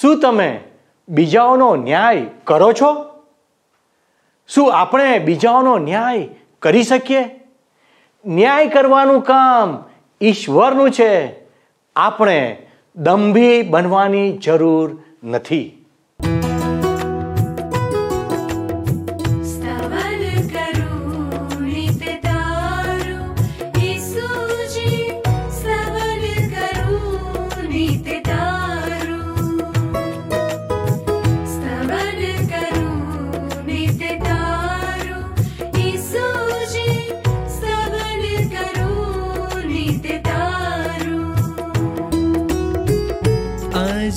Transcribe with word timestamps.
શું 0.00 0.20
તમે 0.20 0.60
બીજાઓનો 1.08 1.76
ન્યાય 1.76 2.26
કરો 2.44 2.72
છો? 2.72 3.22
શું 4.48 4.74
આપણે 4.74 5.18
બીજાઓનો 5.18 5.78
ન્યાય 5.78 6.28
કરી 6.58 6.82
શકીએ? 6.82 7.24
ન્યાય 8.26 8.68
કરવાનું 8.68 9.20
કામ 9.20 9.84
ઈશ્વરનું 10.20 10.90
છે. 10.90 11.34
આપણે 11.96 12.66
દંભી 12.96 13.62
બનવાની 13.62 14.38
જરૂર 14.38 15.02
નથી. 15.24 15.81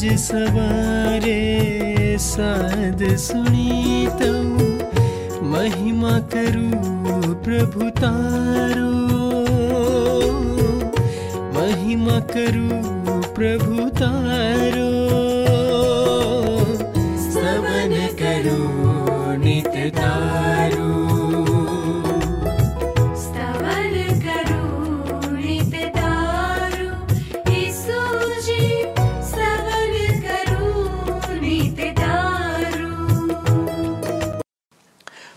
सवारे 0.09 1.41
साध 2.19 3.15
सुनि 3.15 4.07
महिमा 5.41 6.19
करु 6.19 6.69
प्रभु 7.35 7.89
तारो। 7.89 8.91
महिमा 11.53 12.19
करु 12.19 12.69
प्रभु 13.33 13.89
तारो। 13.89 15.34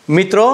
મિત્રો, 0.08 0.46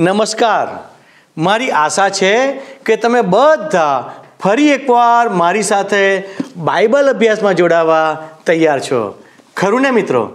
નમસ્કાર. 0.00 0.90
મારી 1.38 1.70
આશા 1.70 2.08
છે 2.08 2.52
કે 2.84 2.96
તમે 2.96 3.20
બધા 3.20 4.12
ફરી 4.40 4.68
એકવાર 4.68 5.28
મારી 5.28 5.62
સાથે 5.62 6.22
બાઇબલ 6.56 7.10
અભ્યાસમાં 7.10 7.54
જોડાવા 7.54 8.28
તૈયાર 8.46 8.80
છો. 8.80 9.22
ખરું 9.56 9.82
ને 9.82 9.90
મિત્રો? 9.90 10.30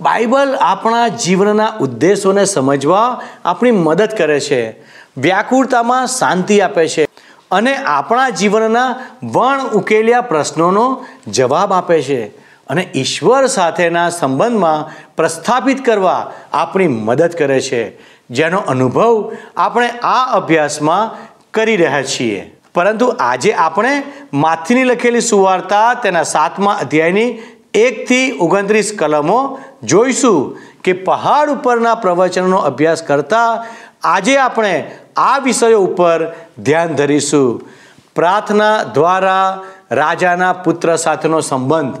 બાઇબલ 0.00 0.56
આપણા 0.60 1.08
જીવનના 1.08 1.72
ઉદ્દેશોને 1.80 2.44
સમજવા 2.44 3.20
આપણી 3.44 3.70
મદદ 3.70 4.08
કરે 4.18 4.40
છે, 4.40 4.80
વ્યાકુળતામાં 5.16 6.06
શાંતિ 6.06 6.60
આપે 6.60 6.88
છે 6.88 7.04
અને 7.50 7.76
આપણા 7.76 8.28
જીવનના 8.28 9.00
વણ 9.22 9.62
ઉકેલ્યા 9.62 10.20
પ્રશ્નોનો 10.20 11.04
જવાબ 11.28 11.72
આપે 11.72 12.02
છે. 12.02 12.47
અને 12.68 12.88
ઈશ્વર 12.96 13.46
સાથેના 13.46 14.10
સંબંધમાં 14.10 14.92
પ્રસ્થાપિત 15.16 15.84
કરવા 15.84 16.32
આપણી 16.52 16.88
મદદ 16.88 17.32
કરે 17.38 17.60
છે. 17.60 17.98
જેનો 18.30 18.58
અનુભવ 18.58 19.32
આપણે 19.56 19.88
આ 19.88 20.36
અભ્યાસમાં 20.36 21.10
કરી 21.54 21.76
રહ્યા 21.76 22.02
છીએ. 22.02 22.56
પરંતુ 22.74 23.06
આજે 23.20 23.52
આપણે 23.52 24.02
માથીની 24.32 24.84
લખેલી 24.84 25.20
સુવાર્તા 25.20 25.94
તેના 25.94 26.22
સાતમા 26.22 26.72
અધ્યાયની 26.72 27.38
એકથી 27.74 28.38
ઓગણત્રીસ 28.40 28.92
કલમો 28.98 29.58
જોઈશું 29.82 30.58
કે 30.84 30.92
પહાડ 30.92 31.50
ઉપરના 31.50 31.94
પ્રવચનનો 31.94 32.56
અભ્યાસ 32.56 33.02
કરતા 33.02 33.64
આજે 34.02 34.36
આપણે 34.36 34.90
આ 35.16 35.38
વિષયો 35.38 35.80
ઉપર 35.80 36.32
ધ્યાન 36.58 36.94
ધરીશું. 36.94 37.68
પ્રાર્થના 38.16 38.82
દ્વારા 38.82 39.62
રાજાના 39.90 40.52
પુત્ર 40.52 40.96
સાથેનો 40.96 41.40
સંબંધ 41.40 41.94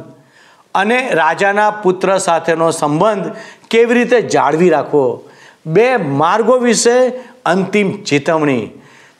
અને 0.78 1.10
રાજાના 1.12 1.70
પુત્ર 1.70 2.18
સાથેનો 2.18 2.70
સંબંધ 2.70 3.32
કેવી 3.70 3.94
રીતે 3.94 4.22
જાળવી 4.22 4.70
રાખવો? 4.70 5.22
બે 5.66 5.96
માર્ગો 5.96 6.58
વિશે 6.58 7.08
અંતિમ 7.46 8.02
ચેતવણી. 8.02 8.70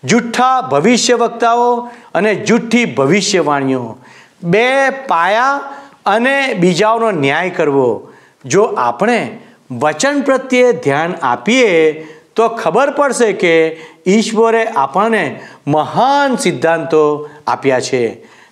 જુઠ્ઠા 0.04 0.60
ભવિષ્ય 0.60 1.14
વક્તાઓ 1.14 1.90
અને 2.14 2.34
જુઠ્ઠી 2.34 2.84
ભવિષ્યવાણીઓ. 2.84 3.96
બે 4.42 4.90
પાયા 4.90 5.60
અને 6.06 6.54
બીજાઓનો 6.54 7.10
ન્યાય 7.10 7.50
કરવો. 7.50 8.12
જો 8.44 8.62
આપણે 8.62 9.38
વચન 9.70 10.20
પ્રત્યે 10.20 10.72
ધ્યાન 10.72 11.14
આપીએ, 11.22 11.92
તો 12.36 12.48
ખબર 12.48 12.90
પડશે 12.90 13.32
કે 13.32 13.80
ઈશ્વરે 14.06 14.64
આપણને 14.64 15.40
મહાન 15.66 16.36
સિદ્ધાંતો 16.36 17.30
આપ્યા 17.46 17.80
છે. 17.80 18.04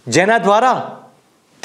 જેના 0.06 0.38
દ્વારા 0.38 1.02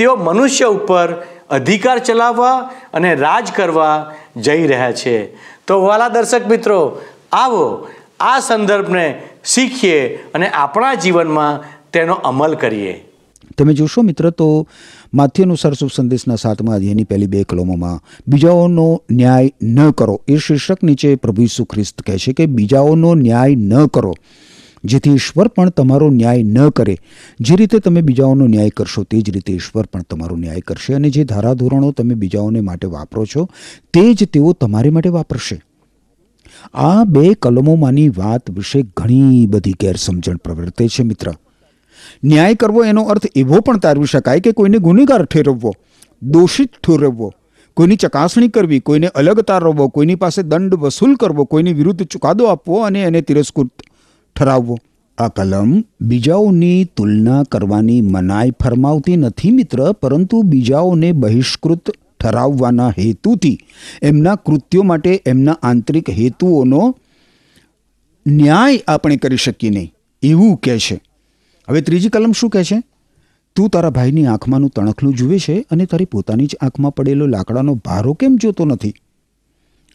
તેઓ 0.01 0.16
મનુષ્ય 0.16 0.66
ઉપર 0.66 1.23
અધિકાર 1.50 2.00
ચલાવવા 2.00 2.57
અને 2.94 3.16
રાજ 3.16 3.51
કરવા 3.56 4.13
જઈ 4.38 4.67
રહ્યા 4.67 4.91
છે. 4.91 5.35
તો 5.67 5.81
વાલા 5.81 6.07
દર્શક 6.07 6.47
મિત્રો, 6.47 7.01
આવો 7.31 7.88
આ 8.19 8.39
સંદર્ભને 8.39 9.22
શીખીએ 9.45 10.16
અને 10.34 10.50
આપણા 10.50 10.94
જીવનમાં 10.94 11.81
તેનો 11.94 12.13
અમલ 12.13 12.53
કરીએ. 12.53 13.06
તમે 13.57 13.73
જોશો 13.73 14.01
મિત્ર, 14.01 14.29
તો 14.29 14.67
માથ્ય 15.13 15.44
અનુસાર 15.44 15.73
શુભ 15.73 15.89
સંદેશના 15.95 16.35
સાતમા 16.35 16.75
અધ્યાયની 16.75 17.03
પહેલી 17.03 17.25
બે 17.25 17.44
કલમોમાં, 17.44 18.22
બીજાઓનો 18.28 19.03
ન્યાય 19.12 19.51
ન 19.63 19.91
કરો. 19.91 20.22
એ 20.28 20.38
શીર્ષક 20.38 20.83
નીચે 20.83 21.16
પ્રભુ 21.16 21.41
ઈસુ 21.41 21.66
ખ્રિસ્ત 21.66 22.01
કહે 22.01 22.18
છે 22.18 22.33
કે, 22.33 22.45
બીજાઓનો 22.45 23.16
ન્યાય 23.16 23.56
ન 23.56 23.85
કરો. 23.85 24.13
જેથી 24.84 25.12
ઈશ્વર 25.12 25.47
પણ 25.47 25.69
તમારો 25.69 26.09
ન્યાય 26.09 26.44
ન 26.44 26.69
કરે. 26.69 26.97
જે 27.40 27.56
રીતે 27.56 27.80
તમે 27.80 28.02
બીજાઓનો 28.02 28.47
ન્યાય 28.47 28.69
કરશો, 28.69 29.03
તે 29.03 29.22
જ 29.22 29.30
રીતે 29.30 29.53
ઈશ્વર 29.53 29.86
પણ 29.86 30.02
તમારો 30.02 30.36
ન્યાય 30.36 30.59
કરશે 30.59 30.94
અને 30.94 31.09
જે 31.09 31.24
ધારાધોરણો 31.24 31.92
તમે 31.92 32.14
બીજાઓને 32.14 32.62
માટે 32.62 32.88
વાપરો 32.88 33.25
છો, 33.25 33.50
તે 33.94 34.14
જ 34.14 34.24
તેઓ 34.24 34.53
તમારી 34.53 34.90
માટે 34.90 35.09
વાપરશે. 35.09 35.62
આ 36.74 37.03
બે 37.03 37.34
કલમોમાંની 37.34 38.09
વાત 38.09 38.52
વિશે 38.52 38.81
ઘણી 38.81 39.46
બધી 39.46 39.72
ગેરસમજણ 39.72 40.36
પ્રવર્તે 40.36 40.88
છે, 40.88 41.03
મિત્ર. 41.03 41.34
ન્યાય 42.24 42.56
કરવો 42.56 42.84
એનો 42.84 43.03
અર્થ 43.03 43.25
એવો 43.36 43.59
પણ 43.59 43.78
તારવી 43.78 44.06
શકાય 44.06 44.40
કે 44.40 44.52
કોઈને 44.52 44.78
ગુનેગાર 44.78 45.25
ઠેરવવો, 45.25 45.74
દોષિત 46.22 46.69
ઠેરવવો, 46.88 47.34
કોઈની 47.74 47.96
ચકાસણી 47.96 48.48
કરવી, 48.48 48.80
કોઈને 48.80 49.08
અલગ 49.08 49.40
તારવવો 49.40 49.88
કોઈની 49.88 50.16
પાસે 50.16 50.44
દંડ 50.44 50.74
વસૂલ 50.74 51.16
કરવો, 51.16 51.46
કોઈની 51.46 51.74
વિરુદ્ધ 51.74 52.03
ચુકાદો 52.03 52.46
આપવો 52.46 52.81
અને 52.81 53.02
એને 53.02 53.22
તિરસ્કૃત 53.22 53.72
ઠરાવવો 54.41 54.78
આ 55.18 55.28
કલમ 55.28 55.84
બીજાઓની 56.02 56.84
તુલના 56.84 57.44
કરવાની 57.44 58.02
મનાઈ 58.02 58.52
ફરમાવતી 58.52 59.16
નથી 59.16 59.52
મિત્ર, 59.52 59.91
પરંતુ 59.91 60.41
બીજાઓને 60.41 61.12
બહિષ્કૃત 61.12 61.90
ઠરાવવાના 62.19 62.90
હેતુથી. 62.90 63.59
એમના 64.01 64.35
કૃત્યો 64.35 64.84
માટે 64.84 65.24
એમના 65.25 65.57
આંતરિક 65.63 66.09
હેતુઓનો 66.09 66.96
ન્યાય 68.28 68.80
આપણે 68.88 69.16
કરી 69.16 69.38
શકીએ 69.38 69.69
નહીં. 69.69 69.94
એવું 70.24 70.57
કહે 70.57 70.80
છે. 70.80 71.01
હવે 71.69 71.81
ત્રીજી 71.81 72.09
કલમ 72.09 72.31
શું 72.31 72.50
કહે 72.50 72.63
છે? 72.63 72.84
તું 73.56 73.69
તારા 73.69 73.90
ભાઈની 73.90 74.25
આંખમાંનું 74.25 74.69
તણખલું 74.69 75.13
જુએ 75.13 75.40
છે 75.40 75.66
અને 75.72 75.85
તારી 75.85 76.06
પોતાની 76.06 76.46
જ 76.46 76.56
આંખમાં 76.62 76.96
પડેલો 76.96 77.28
લાકડાનો 77.28 77.75
ભારો 77.75 78.13
કેમ 78.13 78.35
જોતો 78.35 78.66
નથી? 78.66 78.94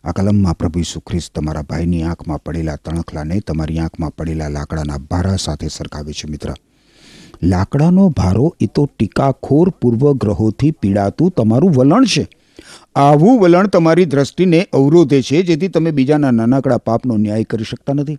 આ 0.07 0.13
કલમમાં 0.13 0.55
પ્રભુ 0.55 0.79
ઈસુ 0.79 1.01
ખ્રિસ્ત 1.01 1.33
તમારા 1.35 1.63
ભાઈની 1.63 2.03
આંખમાં 2.03 2.43
પડેલા 2.45 2.77
તણખલાને 2.77 3.41
તમારી 3.41 3.79
આંખમાં 3.79 4.13
પડેલા 4.17 4.51
લાકડાના 4.51 4.99
ભારા 5.11 5.37
સાથે 5.37 5.69
સરખાવે 5.69 6.13
છે, 6.13 6.29
મિત્ર. 6.31 6.53
લાકડાનો 7.43 8.05
ભારો 8.11 8.47
એ 8.61 8.67
તો 8.67 8.85
ટીકાખોર 8.87 9.71
પૂર્વગ્રહોથી 9.81 10.71
પીડાતું 10.73 11.33
તમારું 11.33 11.75
વલણ 11.75 12.07
છે. 12.07 12.25
આવું 12.97 13.41
વલણ 13.41 13.69
તમારી 13.69 14.07
દ્રષ્ટિને 14.07 14.61
અવરોધે 14.73 15.23
છે, 15.23 15.43
જેથી 15.43 15.69
તમે 15.69 15.91
બીજાના 15.93 16.33
નાનકડા 16.33 16.79
પાપનો 16.79 17.17
ન્યાય 17.17 17.51
કરી 17.51 17.65
શકતા 17.65 17.95
નથી. 17.95 18.19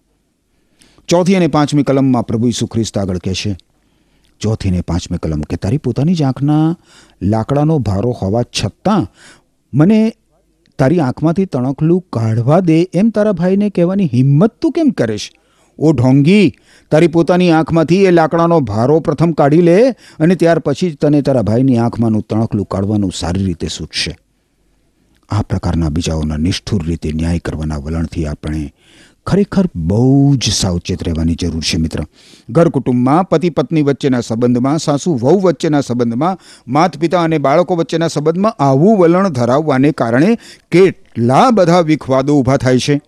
ચોથી 1.09 1.35
અને 1.35 1.47
પાંચમી 1.47 1.83
કલમમાં 1.83 2.25
પ્રભુ 2.25 2.47
ઈસુ 2.47 2.67
ખ્રિસ્ત 2.67 2.97
આગળ 2.97 3.23
કહે 3.23 3.33
છે, 3.33 3.55
ચોથી 4.41 4.71
ને 4.71 4.81
પાંચમી 4.81 5.17
કલમ 5.17 5.41
કે 5.41 5.55
તારી 5.55 5.77
પોતાની 5.77 6.15
જ 6.15 6.23
આંખના 6.23 6.75
લાકડાનો 7.21 7.79
ભારો 7.79 8.11
હોવા 8.11 8.43
છતાં 8.43 9.07
મને 9.73 9.99
તારી 10.79 10.99
આંખમાંથી 10.99 11.45
તણખલું 11.45 12.05
કાઢવા 12.13 12.59
દે 12.59 12.77
એમ 12.93 13.09
તારા 13.09 13.31
ભાઈને 13.31 13.69
કહેવાની 13.69 14.09
હિંમત 14.13 14.53
તું 14.61 14.71
કેમ 14.71 14.89
કરીશ? 14.89 15.31
ઓ 15.79 15.91
ઢોંગી, 15.93 16.53
તારી 16.91 17.07
પોતાની 17.07 17.51
આંખમાંથી 17.51 18.05
એ 18.05 18.11
લાકડાનો 18.11 18.59
ભારો 18.59 18.99
પ્રથમ 18.99 19.31
કાઢી 19.31 19.61
લે 19.61 19.89
અને 20.19 20.35
ત્યાર 20.35 20.59
પછી 20.59 20.91
જ 20.91 20.95
તને 20.95 21.21
તારા 21.21 21.41
ભાઈની 21.41 21.77
આંખમાંનું 21.77 22.21
તણખલું 22.29 22.65
કાઢવાનું 22.65 23.11
સારી 23.11 23.45
રીતે 23.45 23.67
સૂચશે. 23.67 24.17
આ 25.29 25.41
પ્રકારના 25.41 25.89
બીજાઓના 25.89 26.37
નિષ્ઠુર 26.37 26.83
રીતે 26.87 27.11
ન્યાય 27.11 27.39
કરવાના 27.39 27.77
વલણથી 27.77 28.25
આપણે 28.25 28.73
ખરેખર 29.27 29.63
બહુ 29.75 30.35
જ 30.35 30.51
સાવચેત 30.51 31.03
રહેવાની 31.03 31.35
જરૂર 31.35 31.61
છે, 31.61 31.77
મિત્ર. 31.77 31.99
ઘર 32.49 32.69
કુટુંબમાં, 32.69 33.29
પતિ 33.29 33.49
પત્ની 33.49 33.81
વચ્ચેના 33.81 34.21
સંબંધમાં, 34.21 34.77
સાસુ 34.77 35.13
વહુ 35.15 35.39
વચ્ચેના 35.39 35.81
સંબંધમાં 35.81 36.37
માતા 36.67 36.99
પિતા 36.99 37.21
અને 37.21 37.37
બાળકો 37.37 37.75
વચ્ચેના 37.75 38.07
સંબંધમાં 38.07 38.51
આવું 38.51 38.97
વલણ 38.97 39.29
ધરાવવાને 39.29 39.91
કારણે 39.91 40.37
કેટલા 40.71 41.51
બધા 41.51 41.79
વિખવાદો 41.79 42.39
ઊભા 42.39 42.57
થાય 42.57 42.79
છે. 42.79 43.01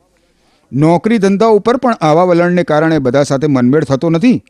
નોકરી 0.74 1.18
ધંધા 1.18 1.46
ઉપર 1.46 1.78
પણ 1.78 1.94
આવા 1.94 2.24
વલણને 2.24 2.64
કારણે 2.64 3.00
બધા 3.00 3.24
સાથે 3.24 3.48
મનમેળ 3.48 3.84
થતો 3.84 4.10
નથી. 4.10 4.44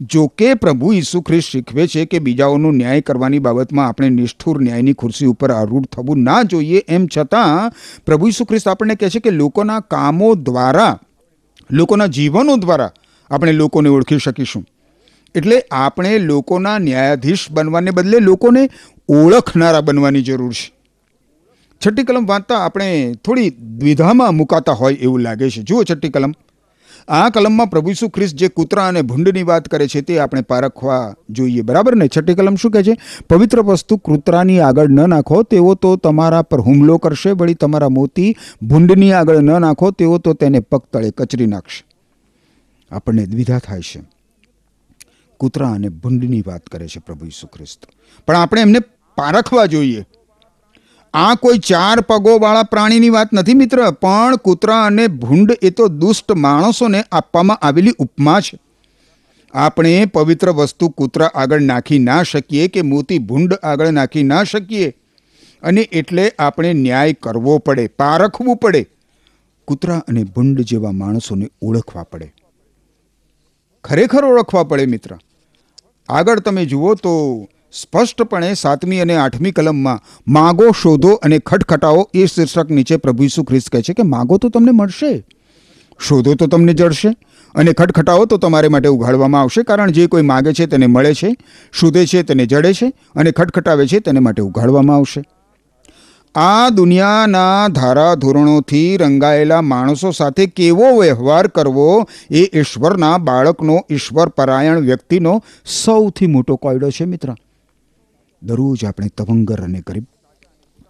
જો 0.00 0.26
કે 0.26 0.54
પ્રભુ 0.54 0.92
ઈસુ 0.92 1.20
ખ્રિસ્ત 1.20 1.48
શીખવે 1.48 1.86
છે 1.86 2.04
કે 2.04 2.18
બીજાઓનો 2.18 2.70
ન્યાય 2.70 3.00
કરવાની 3.00 3.38
બાબતમાં 3.38 3.88
આપણે 3.88 4.08
નિષ્ઠુર 4.08 4.62
ન્યાયની 4.62 4.92
ખુરશી 4.92 5.26
ઉપર 5.26 5.50
આરૂઢ 5.50 5.86
થવું 5.86 6.18
ના 6.18 6.42
જોઈએ, 6.42 6.84
એમ 6.88 7.06
છતાં 7.06 7.72
પ્રભુ 8.06 8.28
ઈસુ 8.28 8.44
ખ્રિસ્ત 8.44 8.68
આપણને 8.68 8.94
કહે 8.94 9.10
છે 9.10 9.20
કે 9.20 9.30
લોકોના 9.30 9.80
કામો 9.80 10.34
દ્વારા, 10.34 10.98
લોકોના 11.70 12.06
જીવનો 12.06 12.56
દ્વારા 12.56 12.92
આપણે 13.30 13.52
લોકોને 13.52 13.88
ઓળખી 13.88 14.18
શકીશું. 14.18 14.66
એટલે 15.34 15.62
આપણે 15.70 16.18
લોકોના 16.18 16.78
ન્યાયાધીશ 16.78 17.50
બનવાને 17.50 17.90
બદલે 17.90 18.18
લોકોને 18.18 18.70
ઓળખનારા 19.08 19.80
બનવાની 19.80 20.22
જરૂર 20.22 20.52
છે. 20.52 20.72
છઠ્ઠી 21.86 22.02
કલમ 22.02 22.26
વાંચતા 22.26 22.58
આપણે 22.58 23.14
થોડી 23.24 23.50
દ્વિધામાં 23.50 24.34
મુકાતા 24.34 24.72
હોય 24.72 24.94
એવું 24.94 25.20
લાગે 25.20 25.50
છે. 25.50 25.62
જુઓ 25.62 25.84
છઠ્ઠી 25.84 26.08
કલમ. 26.08 26.34
આ 27.08 27.28
કલમમાં 27.28 27.70
પ્રભુ 27.70 27.90
ઈસુ 27.90 28.08
ખ્રિસ્ત 28.08 28.36
જે 28.36 28.48
કૂતરા 28.48 28.86
અને 28.86 29.02
ભૂંડની 29.02 29.42
વાત 29.42 29.68
કરે 29.68 29.88
છે 29.88 30.00
તે 30.00 30.18
આપણે 30.18 30.40
પારખવા 30.40 31.14
જોઈએ, 31.30 31.60
બરાબર? 31.60 31.94
ને 31.94 32.08
છઠ્ઠી 32.08 32.34
કલમ 32.34 32.54
શું 32.54 32.70
કહે 32.70 32.82
છે? 32.82 32.96
પવિત્ર 33.30 33.60
વસ્તુ 33.60 33.96
કૂતરાની 33.96 34.60
આગળ 34.60 34.88
ન 34.88 35.08
નાખો, 35.08 35.42
તેઓ 35.42 35.74
તો 35.74 35.96
તમારા 35.96 36.42
પર 36.42 36.60
હુમલો 36.60 36.98
કરશે, 36.98 37.30
વળી 37.30 37.54
તમારા 37.54 37.88
મોતી 37.88 38.36
ભૂંડની 38.62 39.12
આગળ 39.12 39.36
ન 39.36 39.60
નાખો, 39.60 39.90
તેઓ 39.90 40.18
તો 40.18 40.32
તેને 40.32 40.60
પગ 40.60 40.80
તળે 40.92 41.10
કચરી 41.10 41.46
નાખશે. 41.46 41.86
આપણને 42.90 43.26
દ્વિધા 43.26 43.58
થાય 43.58 43.80
છે. 43.80 44.02
કૂતરા 45.38 45.72
અને 45.72 45.88
ભૂંડની 45.88 46.42
વાત 46.46 46.66
કરે 46.66 46.88
છે 46.88 47.00
પ્રભુ 47.00 47.26
ખ્રિસ્ત. 47.28 47.86
પણ 48.26 48.36
આપણે 48.36 48.60
એમને 48.60 48.78
પારખવા 49.16 49.66
જોઈએ. 49.66 50.04
આ 51.16 51.34
કોઈ 51.34 51.58
ચાર 51.58 52.00
પગોવાળા 52.00 52.62
પ્રાણીની 52.62 53.08
વાત 53.08 53.32
નથી 53.32 53.54
મિત્ર, 53.54 53.90
પણ 53.90 54.36
કૂતરા 54.36 54.84
અને 54.84 55.06
ભૂંડ 55.06 55.52
એ 55.62 55.70
તો 55.70 55.88
દુષ્ટ 55.88 56.32
માણસોને 56.32 57.04
આપવામાં 57.12 57.56
આવેલી 57.56 57.92
ઉપમા 57.98 58.40
છે. 58.40 58.58
આપણે 59.52 60.04
પવિત્ર 60.04 60.50
વસ્તુ 60.50 60.88
કૂતરા 60.88 61.26
આગળ 61.26 61.60
નાખી 61.60 61.98
ના 61.98 62.22
શકીએ 62.22 62.68
કે 62.68 62.82
મોતી 62.82 63.18
ભૂંડ 63.18 63.52
આગળ 63.52 63.90
નાખી 63.90 64.22
ના 64.22 64.44
શકીએ? 64.44 64.94
અને 65.62 65.80
એટલે 65.80 66.32
આપણે 66.38 66.72
ન્યાય 66.72 67.12
કરવો 67.12 67.58
પડે 67.58 67.86
પારખવું 67.86 68.56
પડે. 68.56 68.86
કૂતરા 69.68 69.98
અને 69.98 70.24
ભૂંડ 70.24 70.60
જેવા 70.60 70.92
માણસોને 70.92 71.48
ઓળખવા 71.62 72.02
પડે. 72.02 72.34
ખરેખર 73.84 74.24
ઓળખવા 74.24 74.62
પડે 74.62 74.86
મિત્ર. 74.86 75.18
આગળ 76.08 76.40
તમે 76.40 76.66
જુઓ 76.66 76.94
તો 76.94 77.46
સ્પષ્ટપણે 77.82 78.54
સાતમી 78.54 79.00
અને 79.00 79.16
આઠમી 79.16 79.50
કલમમાં 79.50 80.00
માગો 80.28 80.72
શોધો 80.82 81.14
અને 81.14 81.38
ખટખટાઓ 81.38 82.08
એ 82.14 82.26
શીર્ષક 82.26 82.70
નીચે 82.70 82.96
પ્રભુ 82.96 83.24
ઈસુ 83.24 83.44
ખ્રિસ્ત 83.44 83.68
કહે 83.68 83.82
છે 83.82 83.92
કે 83.92 84.02
માગો 84.02 84.38
તો 84.38 84.48
તમને 84.48 84.70
મળશે. 84.70 85.24
શોધો 86.00 86.34
તો 86.34 86.46
તમને 86.46 86.74
જડશે 86.74 87.08
અને 87.54 87.72
ખટખટાઓ 87.72 88.24
તો 88.24 88.36
તમારે 88.36 88.68
માટે 88.68 88.88
ઉઘાડવામાં 88.88 89.40
આવશે 89.40 89.62
કારણ 89.62 89.90
જે 89.90 90.06
કોઈ 90.06 90.22
માગે 90.22 90.52
છે 90.52 90.66
તેને 90.66 90.86
મળે 90.86 91.14
છે, 91.14 91.36
શોધે 91.72 92.06
છે 92.06 92.22
તેને 92.22 92.46
જડે 92.46 92.72
છે 92.72 92.92
અને 93.16 93.30
ખટખટાવે 93.30 93.86
છે 93.86 94.00
તેને 94.00 94.20
માટે 94.20 94.42
ઉઘાડવામાં 94.42 94.96
આવશે. 94.96 95.22
આ 96.34 96.68
દુનિયાના 96.70 97.68
ધારાધોરણોથી 97.68 98.96
રંગાયેલા 98.96 99.60
માણસો 99.60 100.10
સાથે 100.10 100.46
કેવો 100.46 101.00
વ્યવહાર 101.00 101.46
કરવો 101.46 102.08
એ 102.30 102.44
ઈશ્વરના 102.54 103.18
બાળકનો 103.18 103.80
ઈશ્વર 103.90 104.28
પરાયણ 104.28 104.80
વ્યક્તિનો 104.80 105.42
સૌથી 105.66 106.26
મોટો 106.26 106.56
કોયડો 106.56 106.90
છે 106.90 107.04
મિત્ર. 107.04 107.34
દરરોજ 108.42 108.84
આપણે 108.84 109.08
તવંગર 109.16 109.60
અને 109.62 109.80
ગરીબ, 109.82 110.06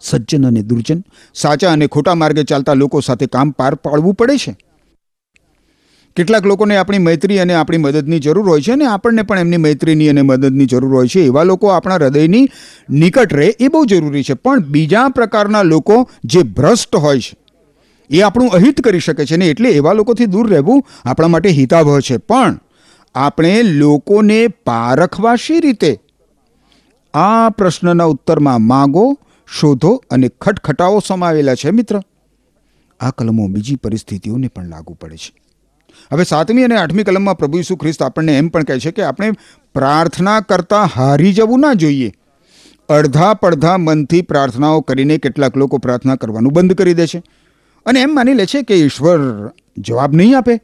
સજ્જન 0.01 0.45
અને 0.45 0.61
દુર્જન, 0.63 0.99
સાચા 1.35 1.71
અને 1.71 1.87
ખોટા 1.87 2.15
માર્ગે 2.15 2.43
ચાલતા 2.43 2.75
લોકો 2.75 3.01
સાથે 3.01 3.27
કામ 3.27 3.51
પાર 3.53 3.75
પાડવું 3.77 4.15
પડે 4.15 4.37
છે. 4.37 4.53
કેટલાક 6.17 6.45
લોકોને 6.45 6.77
આપણી 6.77 6.99
મૈત્રી 6.99 7.39
અને 7.39 7.53
આપણી 7.53 7.77
મદદની 7.79 8.19
જરૂર 8.19 8.45
હોય 8.45 8.61
છે 8.61 8.71
અને 8.71 8.85
આપણને 8.87 9.23
પણ 9.23 9.39
એમની 9.39 9.57
મૈત્રીની 9.59 10.09
અને 10.09 10.21
મદદની 10.23 10.65
જરૂર 10.67 10.93
હોય 10.93 11.07
છે. 11.07 11.25
એવા 11.25 11.43
લોકો 11.45 11.67
આપણા 11.69 11.97
હૃદયની 11.97 12.45
નિકટ 12.95 13.31
રહે 13.31 13.49
એ 13.59 13.67
બહુ 13.69 13.85
જરૂરી 13.85 14.23
છે. 14.23 14.35
પણ 14.35 14.63
બીજા 14.67 15.09
પ્રકારના 15.09 15.63
લોકો 15.63 15.97
જે 16.25 16.43
ભ્રષ્ટ 16.45 16.95
હોય 16.97 17.19
છે, 17.19 17.35
એ 18.09 18.21
આપણું 18.21 18.49
અહિત 18.51 18.81
કરી 18.81 18.99
શકે 19.01 19.25
છે 19.25 19.37
ને 19.37 19.49
એટલે 19.49 19.69
એવા 19.71 19.93
લોકોથી 19.93 20.25
દૂર 20.27 20.49
રહેવું 20.49 20.81
આપણા 21.05 21.27
માટે 21.29 21.49
હિતાવહ 21.51 21.99
છે. 22.01 22.17
પણ 22.19 22.57
આપણે 23.15 23.53
લોકોને 23.63 24.39
પારખવા 24.65 25.35
શી 25.37 25.59
રીતે 25.59 25.91
આ 27.13 27.49
પ્રશ્નના 27.49 28.03
ઉત્તરમાં 28.03 28.61
માગો, 28.61 29.17
શોધો 29.59 30.03
અને 30.11 30.27
ખટખટાઓ 30.27 31.01
સમાવેલા 31.07 31.55
છે 31.55 31.69
મિત્ર. 31.69 32.01
આ 32.99 33.09
કલમો 33.09 33.47
બીજી 33.47 33.75
પરિસ્થિતિઓને 33.75 34.47
પણ 34.47 34.67
લાગુ 34.67 34.93
પડે 34.93 35.17
છે. 35.17 35.33
હવે 36.13 36.23
સાતમી 36.23 36.63
અને 36.63 36.77
આઠમી 36.77 37.03
કલમમાં 37.03 37.37
પ્રભુ 37.37 37.59
ઈસુ 37.59 37.75
ખ્રિસ્ત 37.75 38.03
આપણને 38.03 38.37
એમ 38.37 38.47
પણ 38.47 38.63
કહે 38.63 38.79
છે 38.79 38.91
કે 38.91 39.01
આપણે 39.01 39.31
પ્રાર્થના 39.73 40.39
કરતાં 40.39 40.85
હારી 40.85 41.33
જવું 41.33 41.59
ના 41.59 41.73
જોઈએ. 41.73 42.13
અડધા 42.89 43.33
પડધા 43.33 43.77
મનથી 43.77 44.21
પ્રાર્થનાઓ 44.21 44.81
કરીને 44.81 45.17
કેટલાક 45.17 45.57
લોકો 45.57 45.77
પ્રાર્થના 45.77 46.15
કરવાનું 46.15 46.53
બંધ 46.53 46.73
કરી 46.73 46.93
દે 46.93 47.07
છે. 47.07 47.23
અને 47.85 48.01
એમ 48.01 48.15
માની 48.15 48.33
લે 48.33 48.45
છે 48.45 48.61
કે 48.61 48.75
ઈશ્વર 48.75 49.19
જવાબ 49.77 50.13
નહીં 50.13 50.37
આપે. 50.37 50.57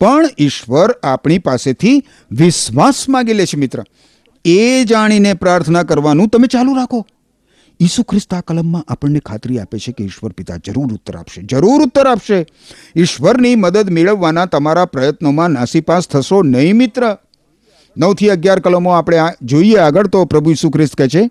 પણ 0.00 0.26
ઈશ્વર 0.38 0.90
આપણી 0.90 1.38
પાસેથી 1.38 2.02
વિશ્વાસ 2.30 3.08
માગી 3.08 3.32
લે 3.32 3.46
છે 3.46 3.56
મિત્ર. 3.56 3.84
એ 4.44 4.84
જાણીને 4.84 5.34
પ્રાર્થના 5.34 5.82
કરવાનું 5.82 6.28
તમે 6.28 6.46
ચાલુ 6.46 6.74
રાખો. 6.74 7.06
ઈસુ 7.80 8.02
ખ્રિસ્ત 8.02 8.34
આ 8.34 8.40
કલમમાં 8.40 8.84
આપણને 8.88 9.18
ખાતરી 9.18 9.58
આપે 9.58 9.78
છે 9.78 9.92
કે 9.92 10.04
ઈશ્વર 10.04 10.32
પિતા 10.32 10.56
જરૂર 10.56 10.92
ઉત્તર 10.92 11.16
આપશે, 11.16 11.42
જરૂર 11.42 11.82
ઉત્તર 11.82 12.06
આપશે. 12.06 12.46
ઈશ્વરની 12.96 13.54
મદદ 13.56 13.90
મેળવવાના 13.90 14.46
તમારા 14.46 14.84
પ્રયત્નોમાં 14.84 15.50
નાસીપાસ 15.50 16.08
થશો 16.08 16.42
નહીં, 16.42 16.76
મિત્ર. 16.76 17.16
નવથી 17.96 18.30
અગિયાર 18.30 18.60
કલમો 18.60 18.90
આપણે 18.90 19.18
જોઈએ 19.42 19.76
આગળ 19.76 20.06
તો 20.06 20.24
પ્રભુ 20.24 20.50
ઈસુ 20.50 20.70
ખ્રિસ્ત 20.70 20.94
કહે 20.94 21.08
છે, 21.08 21.30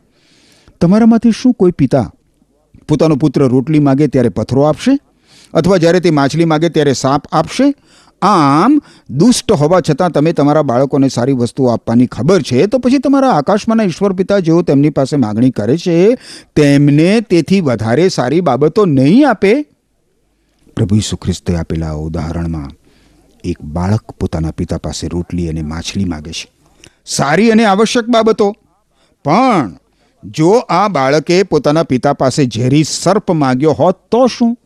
તમારામાંથી 0.81 1.31
શું 1.31 1.54
કોઈ 1.54 1.71
પિતા 1.71 2.12
પોતાનો 2.88 3.15
પુત્ર 3.15 3.48
રોટલી 3.48 3.80
માગે 3.80 4.07
ત્યારે 4.07 4.30
પથરો 4.30 4.62
આપશે? 4.62 5.00
અથવા 5.54 5.77
જ્યારે 5.77 6.00
તે 6.00 6.10
માછલી 6.10 6.45
માગે 6.45 6.69
ત્યારે 6.69 6.94
સાપ 6.94 7.24
આપશે? 7.31 7.74
આમ 8.24 8.81
દુષ્ટ 9.10 9.52
હોવા 9.52 9.80
છતાં 9.80 10.10
તમે 10.10 10.34
તમારા 10.34 10.62
બાળકોને 10.62 11.08
સારી 11.08 11.31
વસ્તુઓ 11.31 11.68
આપવાની 11.68 12.06
ખબર 12.06 12.42
છે, 12.42 12.68
તો 12.68 12.78
પછી 12.78 12.98
તમારા 12.98 13.32
આકાશમાંના 13.32 13.84
ઈશ્વર 13.84 14.13
પિતા 14.13 14.39
જેઓ 14.39 14.62
તેમની 14.62 14.89
પાસે 14.89 15.18
માગણી 15.18 15.50
કરે 15.50 15.77
છે, 15.77 16.15
તેમને 16.56 17.22
તેથી 17.22 17.62
વધારે 17.62 18.10
સારી 18.10 18.42
બાબતો 18.42 18.86
નહીં 18.86 19.30
આપે? 19.30 19.65
પ્રભુ 20.75 20.96
ઈસુ 20.96 21.18
ખ્રિસ્તે 21.18 21.56
આપેલા 21.56 21.92
ઉદાહરણમાં 21.92 22.72
એક 23.44 23.62
બાળક 23.62 24.12
પોતાના 24.12 24.51
પિતા 24.51 24.77
પાસે 24.77 25.08
રોટલી 25.08 25.50
અને 25.50 25.62
માછલી 25.62 26.06
માગે 26.06 26.32
છે. 26.32 26.51
સારી 27.06 27.51
અને 27.51 27.65
આવશ્યક 27.65 28.06
બાબતો. 28.06 28.56
પણ 29.25 29.74
જો 30.24 30.51
આ 30.51 30.88
બાળકે 30.88 31.44
પોતાના 31.44 31.84
પિતા 31.84 32.13
પાસે 32.13 32.46
ઝેરી 32.46 32.84
સર્પ 32.84 33.32
માગ્યો 33.32 33.72
હોત 33.72 33.96
તો 34.12 34.27
શું? 34.27 34.58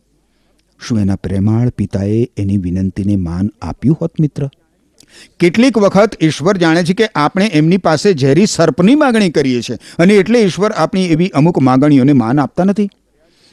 શું 0.86 0.98
એના 0.98 1.16
પ્રેમાળ 1.16 1.68
પિતાએ 1.68 2.28
એની 2.36 2.56
વિનંતીને 2.56 3.16
માન 3.16 3.50
આપ્યું 3.62 3.98
હોત, 4.00 4.20
મિત્ર? 4.20 4.48
કેટલીક 5.40 5.78
વખત 5.78 6.10
ઈશ્વર 6.20 6.56
જાણે 6.56 6.84
છે 6.84 6.92
કે 6.92 7.08
આપણે 7.14 7.46
એમની 7.46 7.76
પાસે 7.76 8.14
ઝેરી 8.14 8.46
સર્પની 8.46 8.94
માગણી 8.94 9.30
કરીએ 9.30 9.60
છીએ 9.60 9.76
અને 9.98 10.14
એટલે 10.14 10.40
ઈશ્વર 10.40 10.70
આપણી 10.70 11.06
એવી 11.06 11.28
અમુક 11.28 11.58
માગણીઓને 11.58 12.12
માન 12.12 12.40
આપતા 12.40 12.64
નથી. 12.64 12.88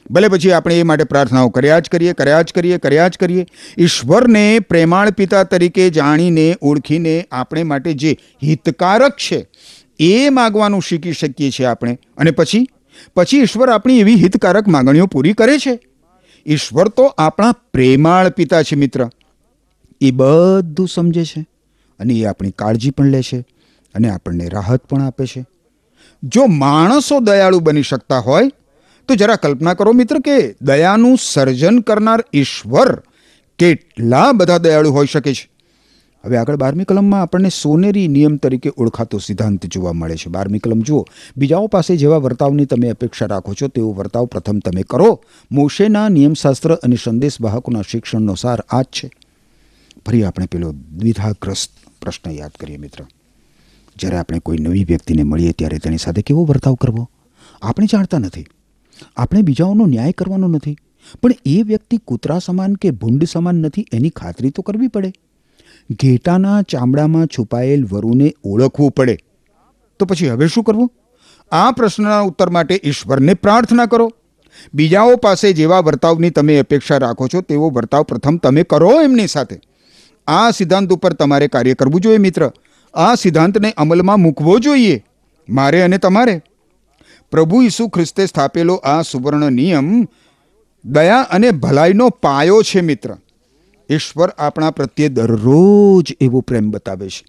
ભલે 0.10 0.27
પછી 0.27 0.51
આપણે 0.51 0.79
એ 0.79 0.84
માટે 0.84 1.03
પ્રાર્થનાઓ 1.03 1.50
કર્યા 1.50 1.79
જ 1.79 1.89
કરીએ, 1.89 2.13
કર્યા 2.13 2.41
જ 2.41 2.53
કરીએ, 2.53 2.77
કર્યા 2.77 3.08
જ 3.08 3.17
કરીએ. 3.17 3.46
ઈશ્વરને 3.77 4.60
પ્રેમાળ 4.60 5.12
પિતા 5.12 5.44
તરીકે 5.44 5.89
જાણીને, 5.89 6.55
ઓળખીને 6.62 7.27
આપણે 7.32 7.63
માટે 7.63 7.94
જે 7.94 8.17
હિતકારક 8.44 9.17
છે, 9.17 9.48
એ 10.00 10.29
માગવાનું 10.29 10.82
શીખી 10.82 11.12
શકીએ 11.12 11.51
છીએ 11.51 11.65
આપણે. 11.65 12.00
અને 12.17 12.32
પછી? 12.32 12.67
પછી 13.15 13.39
ઈશ્વર 13.39 13.70
આપણી 13.70 14.00
એવી 14.00 14.15
હિતકારક 14.15 14.67
માગણીઓ 14.67 15.05
પૂરી 15.05 15.34
કરે 15.34 15.58
છે? 15.58 15.79
ઈશ્વર 16.47 16.87
તો 16.87 17.05
આપણા 17.05 17.51
પ્રેમાળ 17.51 18.29
પિતા 18.29 18.63
છે 18.63 18.75
મિત્ર. 18.75 19.09
એ 20.01 20.11
બધું 20.11 20.87
સમજે 20.87 21.25
છે 21.25 21.41
અને 21.99 22.13
એ 22.13 22.25
આપણી 22.25 22.51
કાળજી 22.51 22.91
પણ 22.91 23.05
લે 23.05 23.21
છે 23.21 23.39
અને 23.95 24.09
આપણને 24.09 24.49
રાહત 24.49 24.85
પણ 24.85 25.01
આપે 25.01 25.25
છે. 25.25 25.45
જો 26.23 26.45
માણસો 26.45 27.19
દયાળુ 27.19 27.59
બની 27.59 27.81
શકતા 27.81 28.19
હોય, 28.19 28.51
તો 29.07 29.15
જરા 29.15 29.35
કલ્પના 29.35 29.73
કરો 29.73 29.91
મિત્ર 29.91 30.19
કે 30.19 30.55
દયાનું 30.61 31.17
સર્જન 31.21 31.79
કરનાર 31.79 32.23
ઈશ્વર 32.33 33.03
કેટલા 33.59 34.31
બધા 34.31 34.57
દયાળુ 34.57 34.91
હોઈ 34.91 35.05
શકે 35.05 35.33
છે. 35.33 35.54
હવે 36.25 36.38
આગળ 36.38 36.55
બારમી 36.55 36.84
કલમમાં 36.84 37.22
આપણને 37.22 37.50
સોનેરી 37.50 38.08
નિયમ 38.08 38.38
તરીકે 38.38 38.72
ઓળખાતો 38.77 39.17
સિદ્ધાંત 39.17 39.65
જોવા 39.65 39.94
મળે 39.94 40.15
છે. 40.15 40.29
બારમી 40.29 40.60
કલમ 40.60 40.82
જુઓ. 40.82 41.05
બીજાઓ 41.38 41.67
પાસે 41.67 41.98
જેવા 41.98 42.17
વર્તાવની 42.17 42.65
તમે 42.65 42.89
અપેક્ષા 42.89 43.25
રાખો 43.25 43.53
છો, 43.53 43.67
તેવો 43.67 43.94
વર્તાવ 43.94 44.25
પ્રથમ 44.25 44.60
તમે 44.60 44.84
કરો. 44.84 45.24
મોશેના 45.51 46.10
નિયમશાસ્ત્ર 46.10 46.74
અને 46.74 46.96
સંદેશવાહકોના 47.03 47.82
શિક્ષણનો 47.82 48.36
સાર 48.36 48.63
આ 48.70 48.82
જ 48.82 48.86
છે. 48.86 49.12
ફરી 50.05 50.24
આપણે 50.24 50.46
પેલો 50.46 50.72
દ્વિધાગ્રસ્ત 50.72 51.72
પ્રશ્ન 52.01 52.29
યાદ 52.32 52.51
કરીએ 52.60 52.77
મિત્ર. 52.77 53.03
જ્યારે 54.00 54.17
આપણે 54.17 54.39
કોઈ 54.39 54.58
નવી 54.58 54.84
વ્યક્તિને 54.84 55.24
મળીએ 55.24 55.51
ત્યારે 55.51 55.77
તેની 55.77 55.98
સાથે 55.98 56.22
કેવો 56.22 56.46
વર્તાવ 56.46 56.74
કરવો? 56.74 57.10
આપણે 57.62 57.86
જાણતા 57.86 58.17
નથી. 58.17 58.46
આપણે 59.17 59.41
બીજાઓનો 59.41 59.86
ન્યાય 59.86 60.12
કરવાનો 60.12 60.48
નથી. 60.48 60.77
પણ 61.24 61.32
એ 61.46 61.62
વ્યક્તિ 61.62 61.98
કૂતરા 61.98 62.39
સમાન 62.39 62.74
કે 62.74 62.91
ભૂંડ 62.91 63.24
સમાન 63.24 63.55
નથી 63.55 63.86
એની 63.91 64.10
ખાતરી 64.10 64.50
તો 64.50 64.62
કરવી 64.62 64.88
પડે. 64.88 65.13
ઘેટાના 65.91 66.61
ચામડામાં 66.61 67.25
છુપાયેલ 67.25 67.85
વરુને 67.91 68.33
ઓળખવું 68.43 68.91
પડે. 68.91 69.17
તો 69.99 70.05
પછી 70.05 70.29
હવે 70.29 70.47
શું 70.47 70.63
કરવું? 70.63 70.91
આ 71.51 71.71
પ્રશ્નના 71.71 72.19
ઉત્તર 72.19 72.49
માટે 72.49 72.81
ઈશ્વરને 72.83 73.33
પ્રાર્થના 73.33 73.85
કરો. 73.85 74.11
બીજાઓ 74.73 75.15
પાસે 75.15 75.53
જેવા 75.53 75.79
વર્તાવની 75.79 76.29
તમે 76.29 76.57
અપેક્ષા 76.57 76.97
રાખો 76.97 77.27
છો, 77.27 77.41
તેવો 77.41 77.69
વર્તાવ 77.69 78.03
પ્રથમ 78.03 78.37
તમે 78.37 78.63
કરો 78.63 79.01
એમની 79.01 79.27
સાથે. 79.27 79.59
આ 80.27 80.51
સિદ્ધાંત 80.51 80.93
ઉપર 80.93 81.13
તમારે 81.13 81.47
કાર્ય 81.47 81.73
કરવું 81.73 82.01
જોઈએ 82.01 82.17
મિત્ર. 82.17 82.51
આ 82.93 83.15
સિદ્ધાંતને 83.15 83.73
અમલમાં 83.77 84.19
મૂકવો 84.19 84.59
જોઈએ. 84.59 85.05
મારે 85.49 85.81
અને 85.81 85.97
તમારે. 85.97 86.41
પ્રભુ 87.31 87.61
ઈસુ 87.61 87.87
ખ્રિસ્તે 87.87 88.25
સ્થાપેલો 88.25 88.75
આ 88.75 89.01
સુવર્ણ 89.01 89.51
નિયમ 89.51 90.07
દયા 90.85 91.17
અને 91.21 91.51
ભલાઈનો 91.51 92.09
પાયો 92.09 92.61
છે 92.61 92.81
મિત્ર. 92.81 93.17
ઈશ્વર 93.89 94.29
આપણા 94.29 94.71
પ્રત્યે 94.71 95.09
દરરોજ 95.09 96.13
એવો 96.21 96.39
પ્રેમ 96.41 96.71
બતાવે 96.71 97.09
છે. 97.09 97.25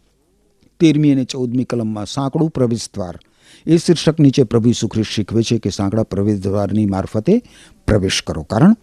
તેરમી 0.81 1.13
અને 1.13 1.25
ચૌદમી 1.25 1.65
કલમમાં 1.65 2.07
સાંકડું 2.07 2.51
પ્રવેશદ્વાર. 2.51 3.19
એ 3.67 3.77
શીર્ષક 3.77 4.21
નીચે 4.21 4.43
પ્રભુ 4.43 4.69
ઈસુ 4.69 4.89
શીખવે 5.03 5.43
છે 5.43 5.59
કે 5.59 5.71
સાંકડા 5.71 6.03
પ્રવેશદ્વારની 6.03 6.87
મારફતે 6.87 7.43
પ્રવેશ 7.87 8.23
કરો. 8.27 8.43
કારણ 8.43 8.75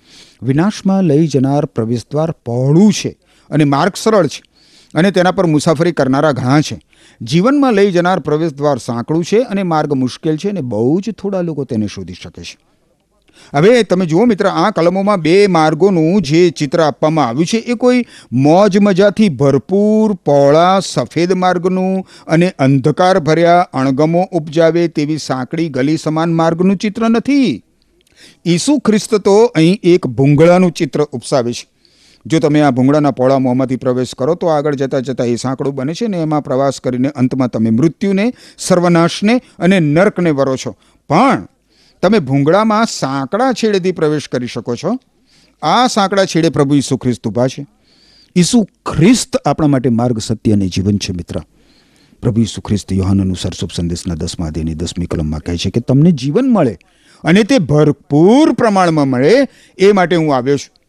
વિનાશમાં 0.41 1.03
લઈ 1.03 1.27
જનાર 1.27 1.65
પ્રવેશદ્વાર 1.65 2.31
પહોળું 2.31 2.93
છે 2.93 3.19
અને 3.49 3.63
માર્ગ 3.63 3.91
સરળ 3.95 4.27
છે 4.27 4.43
અને 4.93 5.11
તેના 5.11 5.31
પર 5.31 5.45
મુસાફરી 5.45 5.91
કરનારા 5.91 6.31
ઘણા 6.31 6.61
છે. 6.61 6.81
જીવનમાં 7.21 7.73
લઈ 7.73 7.91
જનાર 7.91 8.19
પ્રવેશદ્વાર 8.19 8.77
સાંકડું 8.77 9.23
છે 9.23 9.39
અને 9.39 9.63
માર્ગ 9.63 9.93
મુશ્કેલ 9.93 10.37
છે 10.37 10.49
અને 10.49 10.61
બહુ 10.61 11.01
જ 11.01 11.11
થોડા 11.11 11.41
લોકો 11.41 11.63
તેને 11.63 11.87
શોધી 11.87 12.13
શકે 12.13 12.43
છે. 12.43 12.72
હવે 13.53 13.83
તમે 13.83 14.05
જુઓ 14.05 14.25
મિત્ર, 14.25 14.47
આ 14.47 14.71
કલમોમાં 14.71 15.21
બે 15.21 15.47
માર્ગોનું 15.47 16.21
જે 16.21 16.49
ચિત્ર 16.49 16.81
આપવામાં 16.81 17.27
આવ્યું 17.27 17.45
છે, 17.45 17.57
એ 17.57 17.73
કોઈ 17.73 18.05
મોજ 18.31 18.77
મજાથી 18.77 19.29
ભરપૂર, 19.29 20.13
પહોળા, 20.13 20.79
સફેદ 20.79 21.33
માર્ગનું 21.33 22.07
અને 22.27 22.53
અંધકાર 22.59 23.19
ભર્યા 23.19 23.67
અણગમો 23.73 24.23
ઉપજાવે 24.31 24.87
તેવી 24.87 25.17
સાંકડી 25.17 25.69
ગલી 25.69 25.97
સમાન 25.97 26.33
માર્ગનું 26.33 26.77
ચિત્ર 26.77 27.09
નથી. 27.09 27.63
ઈસુ 28.45 28.77
ખ્રિસ્ત 28.77 29.15
તો 29.15 29.43
અહીં 29.55 29.79
એક 29.83 30.07
ભૂંગળાનું 30.07 30.71
ચિત્ર 30.71 31.01
ઉપસાવે 31.01 31.53
છે. 31.53 31.65
જો 32.25 32.39
તમે 32.39 32.61
આ 32.61 32.71
ભૂંગળાના 32.71 33.11
પહોળા 33.11 33.39
મોંમાંથી 33.39 33.75
પ્રવેશ 33.75 34.15
કરો, 34.17 34.35
તો 34.35 34.47
આગળ 34.47 34.75
જતાં 34.75 35.01
જતાં 35.01 35.27
એ 35.27 35.35
સાંકડું 35.35 35.75
બને 35.75 35.93
છે 35.93 36.07
ને 36.07 36.21
એમાં 36.21 36.43
પ્રવાસ 36.43 36.79
કરીને 36.79 37.09
અંતમાં 37.09 37.47
તમે 37.49 37.69
મૃત્યુને, 37.69 38.33
સર્વનાશને 38.57 39.41
અને 39.59 39.79
નર્કને 39.79 40.31
વરો 40.31 40.55
છો. 40.55 40.75
પણ 41.09 41.47
તમે 42.03 42.19
ભૂંગળામાં 42.19 42.85
સાંકડા 42.85 43.51
છેડેથી 43.51 43.91
પ્રવેશ 43.91 44.27
કરી 44.27 44.47
શકો 44.47 44.75
છો. 44.75 44.99
આ 45.61 45.87
સાંકડા 45.87 46.25
છેડે 46.25 46.49
પ્રભુ 46.49 46.75
ઈસુ 46.75 46.97
ખ્રિસ્ત 46.97 47.27
ઊભા 47.27 47.47
છે. 47.47 47.65
ઈસુ 48.35 48.63
ખ્રિસ્ત 48.63 49.35
આપણા 49.35 49.67
માટે 49.67 49.89
માર્ગ, 49.89 50.19
સત્ય 50.19 50.51
અને 50.51 50.67
જીવન 50.67 50.97
છે, 50.97 51.13
મિત્ર. 51.13 51.41
પ્રભુ 52.21 52.41
ઈસુ 52.41 52.61
ખ્રિસ્ત 52.61 52.93
યોહાન 52.93 53.21
અનુસાર 53.21 53.51
શુભ 53.53 53.69
સંદેશના 53.75 54.15
દસમા 54.15 54.47
અધ્યાયની 54.47 54.73
દસમી 54.73 55.05
કલમમાં 55.05 55.39
કહે 55.39 55.57
છે 55.57 55.69
કે 55.69 55.79
તમને 55.79 56.11
જીવન 56.11 56.51
મળે 56.51 56.77
અને 57.23 57.43
તે 57.43 57.59
ભરપૂર 57.59 58.53
પ્રમાણમાં 58.53 59.07
મળે 59.07 59.47
એ 59.77 59.91
માટે 59.91 60.15
હું 60.15 60.35
આવ્યો 60.35 60.57
છું. 60.57 60.82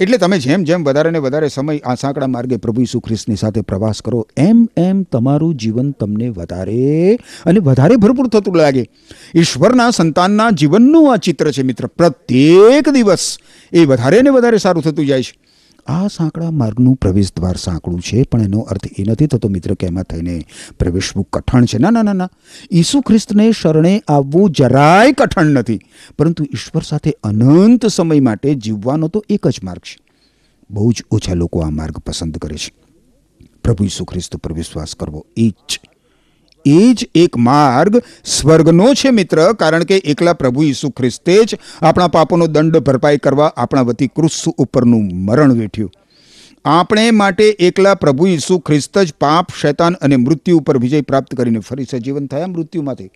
એટલે 0.00 0.18
તમે 0.18 0.38
જેમ 0.38 0.64
જેમ 0.64 0.84
વધારે 0.84 1.10
ને 1.10 1.18
વધારે 1.18 1.48
સમય 1.48 1.78
આ 1.78 1.94
સાંકડા 1.94 2.26
માર્ગે 2.26 2.56
પ્રભુ 2.56 2.82
ઈસુ 2.82 3.00
ખ્રિસ્તની 3.00 3.36
સાથે 3.36 3.60
પ્રવાસ 3.60 4.02
કરો, 4.02 4.26
એમ 4.36 4.68
એમ 4.76 5.02
તમારું 5.02 5.54
જીવન 5.54 5.92
તમને 5.92 6.28
વધારે 6.28 7.18
અને 7.46 7.60
વધારે 7.60 7.96
ભરપૂર 7.96 8.28
થતું 8.28 8.56
લાગે. 8.56 8.88
ઈશ્વરના 9.34 9.90
સંતાનના 9.90 10.50
જીવનનું 10.50 11.12
આ 11.12 11.16
ચિત્ર 11.16 11.52
છે 11.52 11.62
મિત્ર, 11.62 11.86
પ્રત્યેક 11.86 12.90
દિવસ 12.90 13.38
એ 13.72 13.84
વધારે 13.84 14.22
ને 14.22 14.30
વધારે 14.30 14.58
સારું 14.58 14.82
થતું 14.82 15.06
જાય 15.06 15.22
છે. 15.22 15.32
આ 15.86 16.08
સાંકડા 16.08 16.50
માર્ગનું 16.50 16.94
પ્રવેશ 16.94 17.32
દ્વાર 17.36 17.56
સાંકડું 17.56 18.00
છે, 18.00 18.22
પણ 18.22 18.42
એનો 18.42 18.58
અર્થ 18.58 18.86
એ 18.98 19.04
નથી 19.04 19.26
થતો 19.26 19.48
મિત્ર, 19.48 19.74
કે 19.74 19.86
એમાં 19.86 20.04
થઈને 20.04 20.46
પ્રવેશવું 20.78 21.28
કઠણ 21.32 21.64
છે. 21.64 21.78
ના 21.78 21.90
ના 21.90 22.02
ના 22.02 22.12
ના. 22.12 22.30
ઈસુ 22.72 23.00
ખ્રિસ્તને 23.00 23.52
શરણે 23.52 24.02
આવવું 24.08 24.50
જરાય 24.50 25.12
કઠણ 25.12 25.46
નથી. 25.46 25.80
પરંતુ 26.18 26.44
ઈશ્વર 26.44 26.82
સાથે 26.82 27.14
અનંત 27.24 27.86
સમય 27.86 28.20
માટે 28.20 28.54
જીવવાનો 28.54 29.08
તો 29.08 29.24
એક 29.28 29.48
જ 29.48 29.60
માર્ગ 29.64 29.80
છે. 29.80 29.98
બહુ 30.70 30.92
જ 30.92 31.02
ઓછા 31.10 31.34
લોકો 31.34 31.60
આ 31.60 31.70
માર્ગ 31.70 31.98
પસંદ 31.98 32.38
કરે 32.38 32.56
છે. 32.56 32.74
પ્રભુ 33.64 33.84
ઈસુ 33.84 34.04
ખ્રિસ્ત 34.04 34.36
પર 34.36 34.52
વિશ્વાસ 34.52 34.94
કરવો 34.94 35.26
એ 35.36 35.50
જ 35.50 35.80
એ 36.66 36.92
જ 36.92 37.08
એક 37.14 37.36
માર્ગ 37.36 38.02
સ્વર્ગનો 38.24 38.94
છે 38.94 39.10
મિત્ર, 39.10 39.52
કારણ 39.52 39.84
કે 39.84 39.96
એકલા 39.96 40.32
પ્રભુ 40.32 40.62
ઈસુ 40.62 40.90
ખ્રિસ્તે 40.90 41.44
જ 41.44 41.56
આપણા 41.82 42.08
પાપોનો 42.08 42.46
દંડ 42.46 42.78
ભરપાઈ 42.78 43.18
કરવા 43.18 43.52
આપણા 43.56 43.80
વતી 43.80 44.06
ક્રુસ 44.06 44.44
ઉપરનું 44.58 45.04
મરણ 45.24 45.52
વેઠ્યું. 45.52 45.92
આપણે 46.64 47.10
માટે 47.10 47.44
એકલા 47.44 47.94
પ્રભુ 47.94 48.26
ઈસુ 48.26 48.58
ખ્રિસ્ત 48.58 48.98
જ 48.98 49.14
પાપ, 49.20 49.46
શૈતાન 49.60 49.94
અને 49.94 50.16
મૃત્યુ 50.16 50.58
ઉપર 50.58 50.78
વિજય 50.78 51.00
પ્રાપ્ત 51.00 51.34
કરીને 51.34 51.58
ફરી 51.58 51.84
સજીવન 51.84 52.26
થયા 52.26 52.46
મૃત્યુમાંથી. 52.46 53.10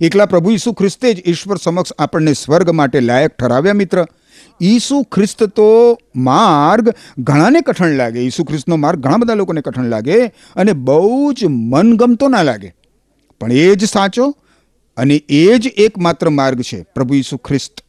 એકલા 0.00 0.26
પ્રભુ 0.26 0.50
ઈસુ 0.50 0.72
ખ્રિસ્તે 0.72 1.14
જ 1.14 1.22
ઈશ્વર 1.26 1.56
સમક્ષ 1.56 1.92
આપણને 1.98 2.32
સ્વર્ગ 2.32 2.70
માટે 2.70 3.00
લાયક 3.00 3.36
ઠરાવ્યા 3.36 3.72
મિત્ર. 3.72 4.06
ઈસુ 4.62 5.02
ખ્રિસ્ત 5.02 5.44
તો 5.44 5.98
માર્ગ 6.16 6.90
ઘણાને 7.18 7.60
કઠણ 7.60 7.88
લાગે. 7.88 8.20
ઈસુ 8.20 8.44
ખ્રિસ્તનો 8.44 8.76
માર્ગ 8.76 9.00
ઘણા 9.00 9.16
બધા 9.16 9.34
લોકોને 9.34 9.60
કઠણ 9.60 9.84
લાગે 9.84 10.26
અને 10.56 10.72
બહુ 10.72 11.32
જ 11.32 11.44
મનગમતો 11.44 12.28
ના 12.28 12.42
લાગે. 12.42 12.74
પણ 13.42 13.56
એ 13.60 13.76
જ 13.76 13.90
સાચો 13.90 14.26
અને 14.96 15.16
એ 15.36 15.46
જ 15.58 15.72
એકમાત્ર 15.86 16.30
માર્ગ 16.30 16.62
છે 16.64 16.84
પ્રભુ 16.94 17.14
ઈસુ 17.14 17.38
ખ્રિસ્ત. 17.40 17.82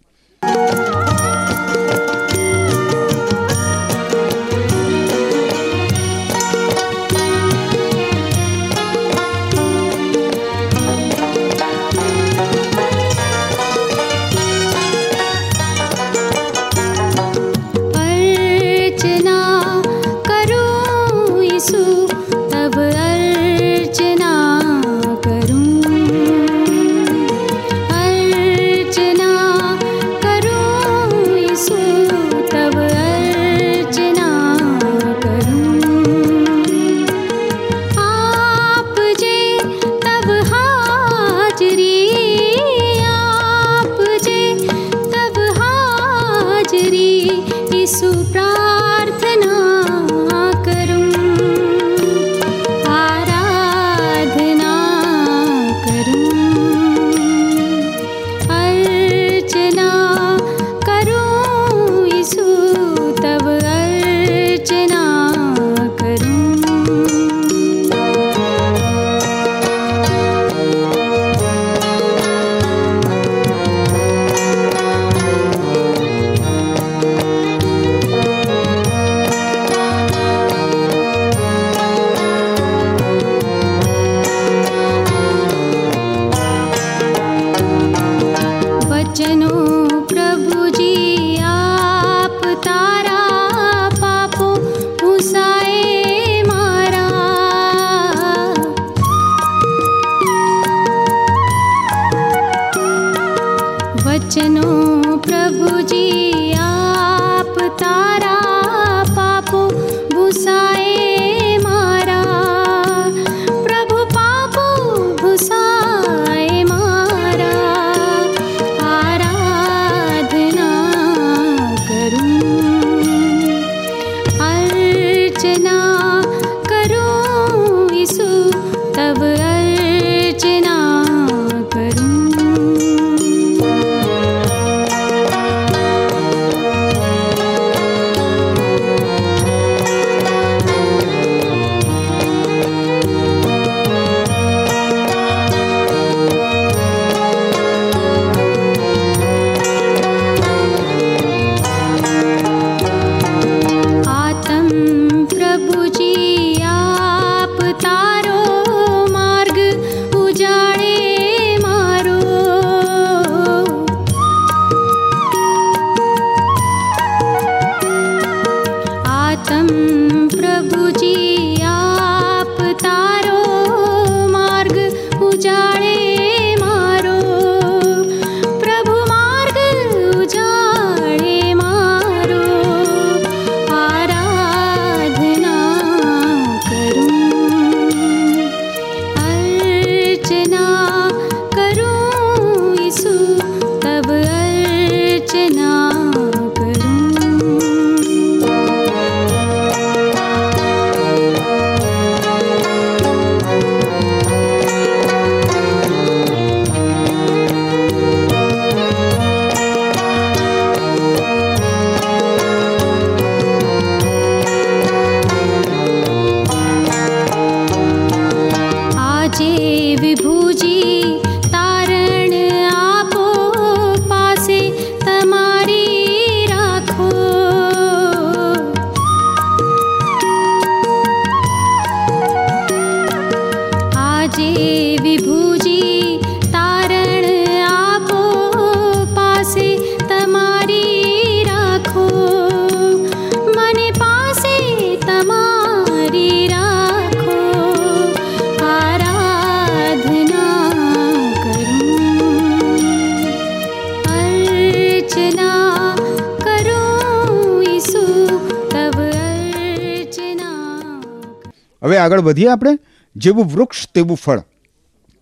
આગળ 262.23 262.31
વધીએ 262.31 262.47
આપણે 262.47 262.79
જેવું 263.15 263.45
વૃક્ષ 263.45 263.87
તેવું 263.93 264.17
ફળ. 264.17 264.41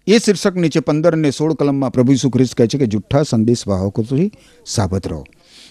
એ 0.08 0.18
શીર્ષક 0.18 0.56
નીચે 0.56 0.80
પંદર 0.80 1.14
અને 1.14 1.32
સોળ 1.32 1.54
કલમમાં 1.54 1.92
પ્રભુ 1.92 2.14
ઈસુ 2.14 2.30
ખ્રિસ્ત 2.30 2.56
કહે 2.56 2.68
છે 2.68 2.78
કે 2.78 2.86
જુઠ્ઠા 2.86 3.24
સંદેશ 3.24 3.68
વાહકોથી 3.68 4.32
સાવધ 4.66 5.08
રહો. 5.08 5.24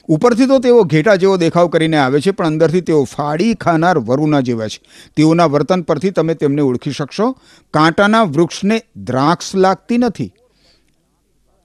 ઉપરથી 0.09 0.47
તો 0.47 0.59
તેઓ 0.59 0.85
ઘેટા 0.85 1.15
જેવો 1.15 1.37
દેખાવ 1.37 1.69
કરીને 1.69 1.97
આવે 1.97 2.21
છે, 2.21 2.31
પણ 2.31 2.47
અંદરથી 2.47 2.81
તેઓ 2.81 3.05
ફાડી 3.05 3.55
ખાનાર 3.55 3.99
વરુના 3.99 4.41
જેવા 4.41 4.69
છે. 4.69 4.83
તેઓના 5.17 5.47
વર્તન 5.47 5.83
પરથી 5.83 6.11
તમે 6.11 6.35
તેમને 6.35 6.63
ઓળખી 6.63 6.91
શકશો. 6.91 7.33
કાંટાના 7.75 8.23
વૃક્ષને 8.23 8.83
દ્રાક્ષ 8.97 9.55
લાગતી 9.55 9.99
નથી 9.99 10.33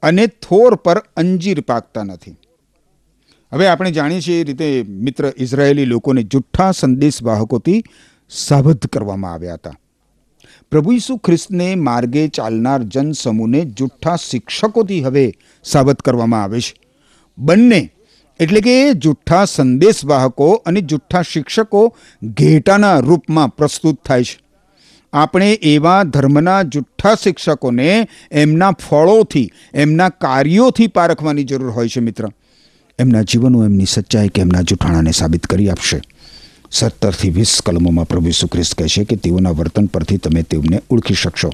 અને 0.04 0.28
થોર 0.28 0.76
પર 0.76 0.98
અંજીર 1.18 1.62
પાકતા 1.62 2.04
નથી. 2.04 2.36
હવે 3.54 3.68
આપણે 3.68 3.92
જાણીએ 3.92 4.22
છીએ 4.22 4.42
એ 4.42 4.44
રીતે 4.44 4.84
મિત્ર 4.84 5.34
ઇઝરાયેલી 5.38 5.86
લોકોને 5.86 6.24
જુઠ્ઠા 6.24 6.72
સંદેશ 6.72 7.24
વાહકોથી 7.24 7.84
સાબદ્ધ 8.30 8.86
કરવામાં 8.86 9.34
આવ્યા 9.34 9.54
હતા. 9.54 9.74
પ્રભુ 10.72 10.92
ઈસુ 10.92 11.18
ખ્રિસ્તને 11.18 11.76
માર્ગે 11.76 12.28
ચાલનાર 12.28 12.84
જનસમૂહને 12.84 13.66
જુઠ્ઠા 13.66 14.16
શિક્ષકોથી 14.16 15.02
હવે 15.02 15.34
સાબત 15.64 16.02
કરવામાં 16.02 16.44
આવે 16.44 16.60
છે. 16.60 16.74
બંને, 17.38 17.92
એટલે 18.40 18.62
કે 18.62 18.94
જુઠ્ઠા 18.94 19.46
સંદેશવાહકો 19.46 20.54
અને 20.66 20.82
જુઠ્ઠા 20.82 21.22
શિક્ષકો 21.22 21.96
ઘેટાના 22.24 23.00
રૂપમાં 23.00 23.50
પ્રસ્તુત 23.50 24.04
થાય 24.06 24.24
છે. 24.24 24.40
આપણે 25.14 25.54
એવા 25.54 26.04
ધર્મના 26.04 26.62
જુઠ્ઠા 26.62 27.16
શિક્ષકોને 27.16 28.08
એમના 28.32 28.72
ફળોથી, 28.72 29.52
એમના 29.74 30.10
કાર્યોથી 30.10 30.88
પારખવાની 30.88 31.44
જરૂર 31.44 31.72
હોય 31.72 31.90
છે 31.90 32.00
મિત્ર. 32.00 32.28
એમના 33.00 33.22
જીવનો 33.22 33.66
એમની 33.66 33.86
સચ્ચાઈ 33.86 34.30
કે 34.30 34.42
એમના 34.42 34.62
જુઠાણાને 34.62 35.12
સાબિત 35.12 35.48
કરી 35.48 35.70
આપશે. 35.70 36.02
સત્તરથી 36.72 37.30
વીસ 37.30 37.62
કલમોમાં 37.66 38.08
પ્રભુ 38.08 38.28
ઈસુ 38.28 38.48
ખ્રિસ્ત 38.48 38.76
કહે 38.76 38.88
છે 38.88 39.04
કે 39.04 39.16
તેઓના 39.16 39.52
વર્તન 39.52 39.86
પરથી 39.86 40.18
તમે 40.18 40.44
તેમને 40.44 40.82
ઓળખી 40.90 41.14
શકશો. 41.14 41.50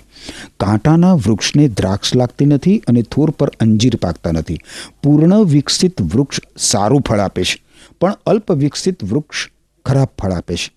કાંટાના 0.60 1.14
વૃક્ષને 1.16 1.68
દ્રાક્ષ 1.68 2.16
લાગતી 2.16 2.46
નથી 2.46 2.78
અને 2.88 3.02
થોર 3.02 3.32
પર 3.32 3.52
અંજીર 3.60 3.96
પાકતા 3.96 4.32
નથી. 4.32 4.60
પૂર્ણ 5.04 5.44
વિકસિત 5.46 6.02
વૃક્ષ 6.02 6.40
સારું 6.58 7.02
ફળ 7.02 7.20
આપે 7.20 7.44
છે, 7.44 7.62
પણ 8.02 8.18
અલ્પ 8.26 8.52
વિકસિત 8.52 9.04
વૃક્ષ 9.04 9.50
ખરાબ 9.86 10.10
ફળ 10.20 10.32
આપે 10.32 10.56
છે. 10.56 10.70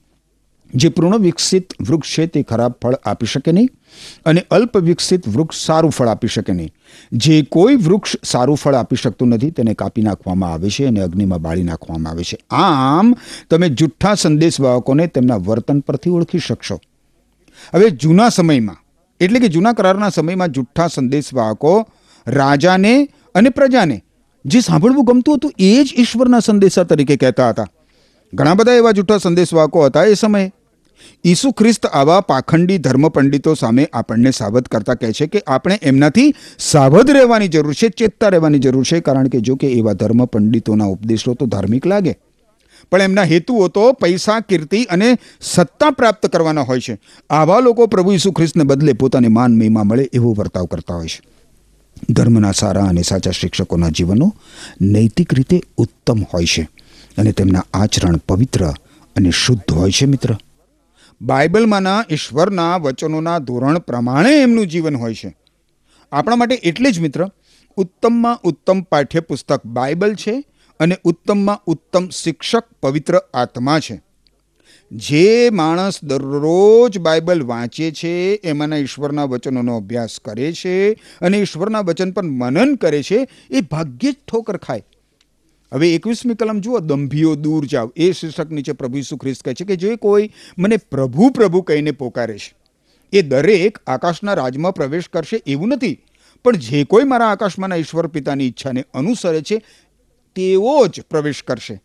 જે 0.74 0.92
વિકસિત 1.20 1.74
વૃક્ષ 1.88 2.18
છે 2.18 2.26
તે 2.26 2.42
ખરાબ 2.42 2.74
ફળ 2.82 2.94
આપી 2.94 3.26
શકે 3.26 3.52
નહીં 3.52 3.68
અને 4.26 4.44
અલ્પ 4.50 4.76
વિકસિત 4.76 5.28
વૃક્ષ 5.28 5.64
સારું 5.66 5.90
ફળ 5.90 6.08
આપી 6.08 6.28
શકે 6.28 6.52
નહીં. 6.52 6.70
જે 7.12 7.42
કોઈ 7.42 7.76
વૃક્ષ 7.76 8.16
સારું 8.24 8.56
ફળ 8.56 8.74
આપી 8.74 8.96
શકતું 8.96 9.28
નથી 9.28 9.50
તેને 9.50 9.74
કાપી 9.74 10.02
નાખવામાં 10.02 10.52
આવે 10.52 10.70
છે 10.70 10.84
અને 10.84 11.00
અગ્નિમાં 11.00 11.38
બાળી 11.38 11.62
નાખવામાં 11.62 12.12
આવે 12.12 12.24
છે. 12.24 12.38
આમ, 12.50 13.16
તમે 13.50 13.68
જુઠ્ઠા 13.68 14.14
સંદેશવાહકોને 14.14 15.06
તેમના 15.06 15.36
વર્તન 15.36 15.80
પરથી 15.80 16.10
ઓળખી 16.10 16.38
શકશો. 16.38 16.80
હવે 17.74 17.90
જૂના 17.90 18.28
સમયમાં, 18.28 18.76
એટલે 19.20 19.40
કે 19.40 19.48
જૂના 19.48 19.72
કરારના 19.72 20.08
સમયમાં 20.08 20.48
જુઠ્ઠા 20.48 20.86
સંદેશવાહકો 20.86 21.86
રાજાને 22.26 23.08
અને 23.34 23.50
પ્રજાને 23.50 24.04
જે 24.44 24.60
સાંભળવું 24.60 25.04
ગમતું 25.04 25.36
હતું 25.36 25.52
એ 25.58 25.84
જ 25.84 25.94
ઈશ્વરના 25.98 26.38
સંદેશા 26.38 26.82
તરીકે 26.82 27.16
કહેતા 27.16 27.48
હતા. 27.48 27.66
ઘણા 28.34 28.54
બધા 28.54 28.72
એવા 28.72 28.90
જૂઠા 28.90 29.18
સંદેશવાહકો 29.18 29.86
હતા 29.86 30.04
એ 30.04 30.14
સમયે. 30.14 30.52
ઈસુ 31.24 31.50
ખ્રિસ્ત 31.50 31.86
આવા 31.86 32.20
પાખંડી 32.20 32.78
ધર્મ 32.78 33.08
પંડિતો 33.08 33.54
સામે 33.54 33.88
આપણને 33.92 34.30
સાવધ 34.30 34.68
કરતા 34.68 34.94
કહે 34.94 35.12
છે 35.12 35.26
કે 35.26 35.42
આપણે 35.46 35.78
એમનાથી 35.82 36.34
સાવધ 36.58 37.10
રહેવાની 37.10 37.48
જરૂર 37.48 37.74
છે, 37.74 37.88
ચેતતા 37.88 38.28
રહેવાની 38.28 38.58
જરૂર 38.58 38.84
છે, 38.84 39.00
કારણ 39.00 39.28
કે 39.28 39.40
જો 39.40 39.56
કે 39.56 39.66
એવા 39.66 39.92
ધર્મ 39.92 40.24
પંડિતોના 40.24 40.84
ઉપદેશો 40.84 41.34
તો 41.34 41.46
ધાર્મિક 41.46 41.86
લાગે. 41.86 42.16
પણ 42.90 43.02
એમના 43.02 43.22
હેતુઓ 43.22 43.68
તો 43.68 43.92
પૈસા, 43.92 44.40
કીર્તિ 44.40 44.84
અને 44.84 45.18
સત્તા 45.40 45.90
પ્રાપ્ત 45.90 46.26
કરવાના 46.26 46.60
હોય 46.60 46.80
છે. 46.80 46.98
આવા 47.30 47.60
લોકો 47.60 47.86
પ્રભુ 47.86 48.12
ઈસુ 48.12 48.32
ખ્રિસ્તને 48.32 48.64
બદલે 48.64 48.92
પોતાને 48.92 49.28
માન 49.28 49.56
મહિમા 49.56 49.82
મળે 49.82 50.10
એવો 50.12 50.32
વર્તાવ 50.32 50.64
કરતા 50.64 50.94
હોય 50.94 51.06
છે. 51.06 51.22
ધર્મના 52.10 52.52
સારા 52.52 52.84
અને 52.84 53.02
સાચા 53.02 53.30
શિક્ષકોના 53.30 53.88
જીવનો 53.88 54.34
નૈતિક 54.80 55.34
રીતે 55.34 55.62
ઉત્તમ 55.76 56.22
હોય 56.34 56.44
છે 56.44 56.68
અને 57.18 57.32
તેમના 57.32 57.64
આચરણ 57.74 58.16
પવિત્ર 58.16 58.72
અને 59.16 59.30
શુદ્ધ 59.30 59.72
હોય 59.72 59.90
છે 59.90 60.06
મિત્ર. 60.06 60.36
બાઇબલમાંના 61.22 62.04
ઈશ્વરના 62.10 62.76
વચનોના 62.76 63.38
ધોરણ 63.38 63.78
પ્રમાણે 63.78 64.42
એમનું 64.42 64.66
જીવન 64.66 64.96
હોય 64.96 65.14
છે. 65.14 65.36
આપણા 66.12 66.36
માટે 66.36 66.54
એટલે 66.54 66.90
જ 66.90 67.00
મિત્ર, 67.00 67.28
ઉત્તમમાં 67.76 68.38
ઉત્તમ 68.44 68.80
પાઠ્યપુસ્તક 68.80 69.66
બાઇબલ 69.66 70.14
છે 70.14 70.44
અને 70.80 70.96
ઉત્તમમાં 71.04 71.62
ઉત્તમ 71.66 72.08
શિક્ષક 72.08 72.64
પવિત્ર 72.82 73.18
આત્મા 73.34 73.78
છે. 73.78 74.02
જે 74.92 75.50
માણસ 75.50 76.04
દરરોજ 76.04 76.98
બાઇબલ 76.98 77.42
વાંચે 77.42 77.90
છે, 77.90 78.34
એમાંના 78.34 78.76
ઈશ્વરના 78.76 79.24
વચનોનો 79.24 79.76
અભ્યાસ 79.76 80.20
કરે 80.24 80.52
છે 80.52 80.92
અને 80.92 81.38
ઈશ્વરના 81.38 81.80
વચન 81.80 82.10
પર 82.10 82.22
મનન 82.22 82.74
કરે 82.74 83.02
છે, 83.02 83.28
એ 83.50 83.60
ભાગ્યે 83.60 84.12
જ 84.12 84.16
ઠોકર 84.28 84.56
ખાય. 84.56 84.82
હવે 85.74 85.94
એકવીસમી 85.94 86.34
કલમ 86.34 86.60
જુઓ, 86.60 86.78
દંભીઓ 86.78 87.34
દૂર 87.34 87.64
જાવ 87.64 87.92
એ 87.96 88.12
શીર્ષક 88.12 88.50
નીચે 88.50 88.72
પ્રભુ 88.72 88.98
ઈસુ 88.98 89.16
ખ્રિસ્ત 89.16 89.44
કહે 89.44 89.54
છે 89.54 89.64
કે 89.64 89.76
જે 89.76 89.96
કોઈ 89.96 90.30
મને 90.58 90.76
પ્રભુ 90.76 91.30
પ્રભુ 91.30 91.62
કહીને 91.62 91.90
પોકારે 91.90 92.38
છે. 92.38 92.54
એ 93.12 93.22
દરેક 93.22 93.78
આકાશના 93.86 94.34
રાજમાં 94.34 94.74
પ્રવેશ 94.74 95.08
કરશે 95.08 95.42
એવું 95.46 95.68
નથી. 95.68 95.98
પણ 96.44 96.56
જે 96.56 96.84
કોઈ 96.84 97.04
મારા 97.04 97.26
આકાશમાંના 97.26 97.76
ઈશ્વર 97.76 98.06
પિતાની 98.06 98.46
ઈચ્છાને 98.46 98.84
અનુસરે 98.94 99.42
છે 99.42 99.62
તેવો 100.34 100.86
જ 100.86 101.00
પ્રવેશ 101.10 101.42
કરશે. 101.42 101.82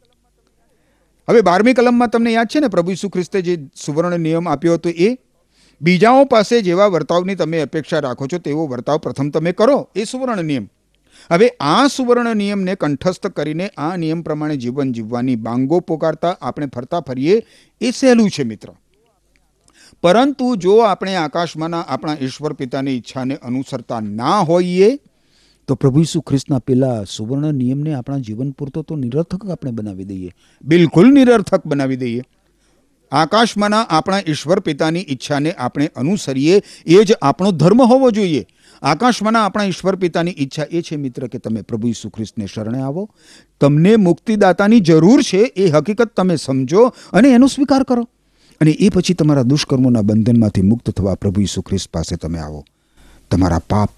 હવે 1.30 1.42
બારમી 1.42 1.74
કલમમાં 1.74 2.08
તમને 2.08 2.34
યાદ 2.34 2.48
છે 2.48 2.60
ને, 2.60 2.68
પ્રભુ 2.68 2.92
ઈસુ 2.92 3.10
ખ્રિસ્તે 3.10 3.42
જે 3.42 3.70
સુવર્ણ 3.86 4.20
નિયમ 4.20 4.50
આપ્યો 4.50 4.74
હતો 4.74 4.90
એ? 4.90 5.18
બીજાઓ 5.82 6.26
પાસે 6.26 6.62
જેવા 6.62 6.86
વર્તાવની 6.86 7.36
તમે 7.36 7.60
અપેક્ષા 7.60 8.00
રાખો 8.00 8.28
છો, 8.28 8.38
તેવો 8.38 8.68
વર્તાવ 8.68 8.98
પ્રથમ 8.98 9.30
તમે 9.30 9.52
કરો. 9.52 9.90
એ 9.96 10.04
સુવર્ણ 10.04 10.44
નિયમ. 10.44 10.70
હવે 11.32 11.50
આ 11.60 11.88
સુવર્ણ 11.88 12.36
નિયમને 12.36 12.76
કંઠસ્થ 12.76 13.28
કરીને 13.28 13.68
આ 13.78 13.96
નિયમ 13.96 14.22
પ્રમાણે 14.22 14.58
જીવન 14.58 14.92
જીવવાની 14.92 15.36
બાંગો 15.36 15.80
પોકારતા 15.80 16.38
આપણે 16.42 16.66
ફરતા 16.66 17.00
ફરીએ 17.00 17.44
એ 17.82 17.92
સહેલું 17.92 18.30
છે 18.30 18.44
મિત્ર. 18.44 18.68
પરંતુ 20.02 20.56
જો 20.56 20.78
આપણે 20.78 21.16
આકાશમાંના 21.16 21.80
આપણા 21.82 22.18
ઈશ્વર 22.22 22.54
પિતાની 22.54 22.92
ઈચ્છાને 22.92 23.36
અનુસરતા 23.36 24.00
ના 24.00 24.40
હોઈએ, 24.40 25.00
તો 25.68 25.76
પ્રભુ 25.76 26.02
ઈસુ 26.02 26.22
ખ્રિસ્તના 26.22 26.60
પેલા 26.60 27.04
સુવર્ણ 27.04 27.54
નિયમને 27.54 27.94
આપણા 27.94 28.18
જીવન 28.18 28.52
પૂરતો 28.52 28.82
તો 28.82 28.96
નિરર્થક 28.96 29.50
આપણે 29.50 29.72
બનાવી 29.72 30.04
દઈએ. 30.04 30.32
બિલકુલ 30.64 31.14
નિરર્થક 31.14 31.66
બનાવી 31.66 31.96
દઈએ. 31.96 32.22
આકાશમાંના 33.12 33.82
આપણા 33.82 34.20
ઈશ્વર 34.28 34.60
પિતાની 34.60 35.06
ઈચ્છાને 35.10 35.52
આપણે 35.52 35.92
અનુસરીએ, 35.96 36.62
એ 36.86 37.04
જ 37.04 37.14
આપણો 37.22 37.52
ધર્મ 37.52 37.82
હોવો 37.82 38.12
જોઈએ. 38.12 38.46
આકાશમાંના 38.82 39.46
આપણા 39.46 39.64
ઈશ્વર 39.64 39.96
પિતાની 39.96 40.36
ઈચ્છા 40.38 40.64
એ 40.72 40.82
છે, 40.82 40.96
મિત્ર, 40.96 41.28
કે 41.28 41.38
તમે 41.38 41.62
પ્રભુ 41.62 41.88
ઈસુ 41.88 42.10
ખ્રિસ્તને 42.10 42.46
શરણે 42.54 42.82
આવો. 42.82 43.10
તમને 43.62 43.96
મુક્તિદાતાની 43.96 44.80
જરૂર 44.80 45.22
છે, 45.22 45.38
એ 45.38 45.70
હકીકત 45.70 46.08
તમે 46.08 46.36
સમજો 46.36 46.94
અને 47.14 47.30
એનો 47.30 47.48
સ્વીકાર 47.48 47.84
કરો. 47.84 48.10
અને 48.62 48.72
એ 48.72 48.90
પછી 48.90 49.14
તમારા 49.14 49.42
દુષ્કર્મોના 49.42 50.02
બંધનમાંથી 50.02 50.62
મુક્ત 50.62 50.90
થવા 50.90 51.16
પ્રભુ 51.16 51.42
ઈસુ 51.42 51.62
ખ્રિસ્ત 51.62 51.90
પાસે 51.92 52.16
તમે 52.16 52.40
આવો. 52.40 52.66
તમારા 53.32 53.60
પાપ 53.60 53.92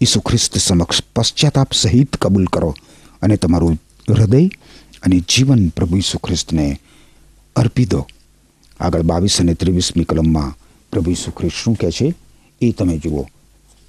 ઈસુ 0.00 0.20
ખ્રિસ્ત 0.20 0.58
સમક્ષ 0.58 1.02
પશ્ચાતાપ 1.16 1.72
સહિત 1.72 2.16
કબૂલ 2.16 2.44
કરો 2.44 2.74
અને 3.22 3.36
તમારું 3.36 3.82
હૃદય 4.10 4.46
અને 5.02 5.20
જીવન 5.20 5.68
પ્રભુ 5.68 5.96
ઈસુ 5.96 6.18
ખ્રિસ્તને 6.18 6.78
અર્પી 7.56 7.84
દો. 7.84 8.06
આગળ 8.80 9.02
બાવીસ 9.02 9.40
અને 9.40 9.54
ત્રેવીસમી 9.54 10.04
કલમમાં 10.04 10.58
પ્રભુ 10.92 11.10
ઈસુ 11.10 11.30
ખ્રિસ્ત 11.30 11.54
શું 11.64 11.74
કહે 11.74 11.90
છે? 11.90 12.14
એ 12.60 12.72
તમે 12.72 12.98
જુઓ. 12.98 13.26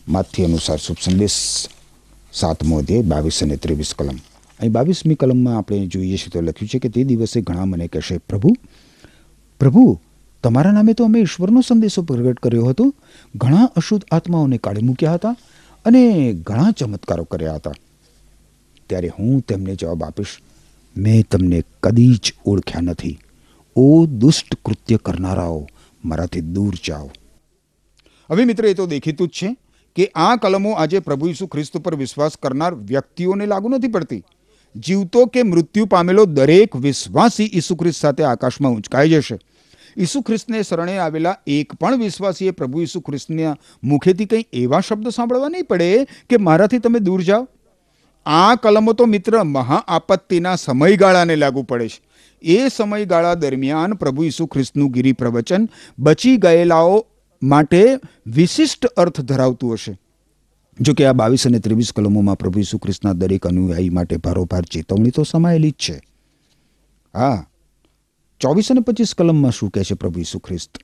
માથ્ય 0.07 0.45
અનુસાર 0.45 0.77
શુભ 0.77 0.97
સંદેશ 1.01 1.67
સાતમો 2.33 2.77
અધ્યાય 2.77 3.01
બાવીસ 3.01 3.43
અને 3.43 3.55
ત્રેવીસ 3.55 3.93
કલમ 3.97 4.15
અહીં 4.59 4.71
બાવીસમી 4.71 5.15
કલમમાં 5.15 5.57
આપણે 5.57 5.87
જોઈએ 5.87 6.17
છીએ 6.17 6.29
તો 6.29 6.41
લખ્યું 6.41 6.69
છે 6.69 6.79
કે 6.79 6.89
તે 6.89 7.03
દિવસે 7.03 7.41
ઘણા 7.41 7.65
મને 7.65 7.87
કહેશે, 7.87 8.17
પ્રભુ 8.17 8.49
પ્રભુ, 9.59 9.99
તમારા 10.43 10.71
નામે 10.71 10.93
તો 10.93 11.03
અમે 11.03 11.19
ઈશ્વરનો 11.19 11.61
સંદેશો 11.61 12.01
પ્રગટ 12.01 12.39
કર્યો 12.39 12.65
હતો. 12.65 12.93
ઘણા 13.35 13.63
અશુદ્ધ 13.63 14.05
આત્માઓને 14.11 14.57
કાઢી 14.57 14.81
મૂક્યા 14.81 15.13
હતા 15.13 15.35
અને 15.85 16.33
ઘણા 16.33 16.71
ચમત્કારો 16.71 17.23
કર્યા 17.23 17.55
હતા. 17.55 17.71
ત્યારે 18.87 19.07
હું 19.07 19.41
તેમને 19.41 19.75
જવાબ 19.75 20.03
આપીશ, 20.03 20.27
મેં 20.97 21.25
તમને 21.31 21.63
કદી 21.83 22.15
જ 22.15 22.33
ઓળખ્યા 22.45 22.81
નથી. 22.81 23.19
ઓ 23.75 24.05
દુષ્ટ 24.05 24.55
કૃત્ય 24.65 24.97
કરનારાઓ, 24.97 25.67
મારાથી 26.05 26.41
દૂર 26.41 26.75
જાઓ. 26.87 27.11
હવે 28.31 28.45
મિત્ર, 28.45 28.65
એ 28.65 28.73
તો 28.73 28.85
દેખીતું 28.85 29.27
જ 29.27 29.31
છે. 29.31 29.55
કે 29.95 30.11
આ 30.15 30.35
કલમો 30.35 30.71
આજે 30.71 30.99
પ્રભુ 30.99 31.27
ઈસુ 31.27 31.47
ખ્રિસ્ત 31.47 31.77
પર 31.77 31.95
વિશ્વાસ 31.95 32.31
કરનાર 32.37 32.75
વ્યક્તિઓને 32.75 33.45
લાગુ 33.45 33.69
નથી 33.69 33.87
પડતી. 33.87 34.23
જીવતો 34.75 35.25
કે 35.25 35.43
મૃત્યુ 35.43 35.85
પામેલો 35.85 36.25
દરેક 36.25 36.75
વિશ્વાસી 36.75 37.51
ઈસુ 37.53 37.75
ખ્રિસ્ત 37.75 38.01
સાથે 38.01 38.23
આકાશમાં 38.23 38.71
ઉંચકાઈ 38.71 39.09
જશે. 39.09 39.39
ઈસુ 39.97 40.21
ખ્રિસ્તને 40.21 40.63
શરણે 40.63 40.97
આવેલા 40.97 41.35
એક 41.47 41.73
પણ 41.73 41.99
વિશ્વાસીએ 41.99 42.51
પ્રભુ 42.51 42.81
ઈસુ 42.81 42.99
ખ્રિસ્તના 42.99 43.57
મુખેથી 43.83 44.25
કંઈ 44.25 44.45
એવા 44.53 44.79
શબ્દ 44.79 45.09
સાંભળવા 45.09 45.49
નહીં 45.49 45.63
પડે 45.63 46.05
કે 46.29 46.37
મારાથી 46.37 46.79
તમે 46.79 46.99
દૂર 46.99 47.21
જાઓ. 47.21 47.47
આ 48.25 48.55
કલમો 48.55 48.93
તો 48.93 49.05
મિત્ર 49.05 49.43
મહા 49.43 49.83
આપત્તિના 49.87 50.55
સમયગાળાને 50.55 51.35
લાગુ 51.35 51.63
પડે 51.63 51.87
છે. 51.87 52.01
એ 52.41 52.67
સમયગાળા 52.67 53.33
દરમિયાન 53.33 53.93
પ્રભુ 53.93 54.23
ઈસુ 54.23 54.45
ખ્રિસ્તનું 54.45 54.91
ગિરી 54.91 55.13
પ્રવચન 55.13 55.69
બચી 55.99 56.37
ગયેલાઓ 56.37 57.05
માટે 57.43 57.99
વિશિષ્ટ 58.27 58.85
અર્થ 58.85 59.21
ધરાવતું 59.21 59.73
હશે. 59.73 59.97
જો 60.79 60.93
કે 60.93 61.05
આ 61.05 61.13
બાવીસ 61.13 61.47
અને 61.47 61.59
ત્રેવીસ 61.59 61.91
કલમોમાં 61.93 62.37
પ્રભુ 62.37 62.59
ઈસુ 62.59 62.77
ખ્રિસ્તના 62.77 63.13
દરેક 63.13 63.47
અનુયાયી 63.47 63.89
માટે 63.89 64.17
ભારોભાર 64.17 64.61
ચેતવણી 64.61 65.09
તો 65.09 65.23
સમાયેલી 65.23 65.71
જ 65.71 65.73
છે. 65.73 66.01
હા, 67.15 67.47
ચોવીસ 68.39 68.71
અને 68.71 68.81
પચીસ 68.81 69.13
કલમમાં 69.13 69.51
શું 69.51 69.69
કહે 69.69 69.83
છે 69.83 69.93
પ્રભુ 69.93 70.19
ઈસુ 70.19 70.39
ખ્રિસ્ત 70.39 70.77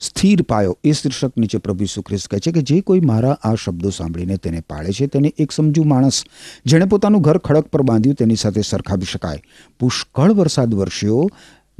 સ્થિર 0.00 0.42
પાયો, 0.42 0.78
એ 0.84 0.92
શીર્ષક 0.92 1.36
નીચે 1.36 1.58
પ્રભુ 1.58 1.84
ઈસુ 1.84 2.02
ખ્રિસ્ત 2.02 2.28
કહે 2.28 2.38
છે 2.38 2.52
કે 2.52 2.62
જે 2.62 2.80
કોઈ 2.80 3.00
મારા 3.00 3.38
આ 3.42 3.54
શબ્દો 3.54 3.90
સાંભળીને 3.90 4.36
તેને 4.36 4.60
પાળે 4.60 4.92
છે, 4.92 5.06
તેને 5.06 5.32
એક 5.38 5.52
સમજુ 5.52 5.84
માણસ, 5.84 6.24
જેણે 6.66 6.84
પોતાનું 6.84 7.22
ઘર 7.22 7.38
ખડક 7.38 7.66
પર 7.66 7.82
બાંધ્યું, 7.82 8.16
તેની 8.16 8.36
સાથે 8.36 8.60
સરખાવી 8.60 9.04
શકાય. 9.04 9.42
પુષ્કળ 9.80 10.32
વરસાદ 10.32 10.74
વરસ્યો 10.74 11.30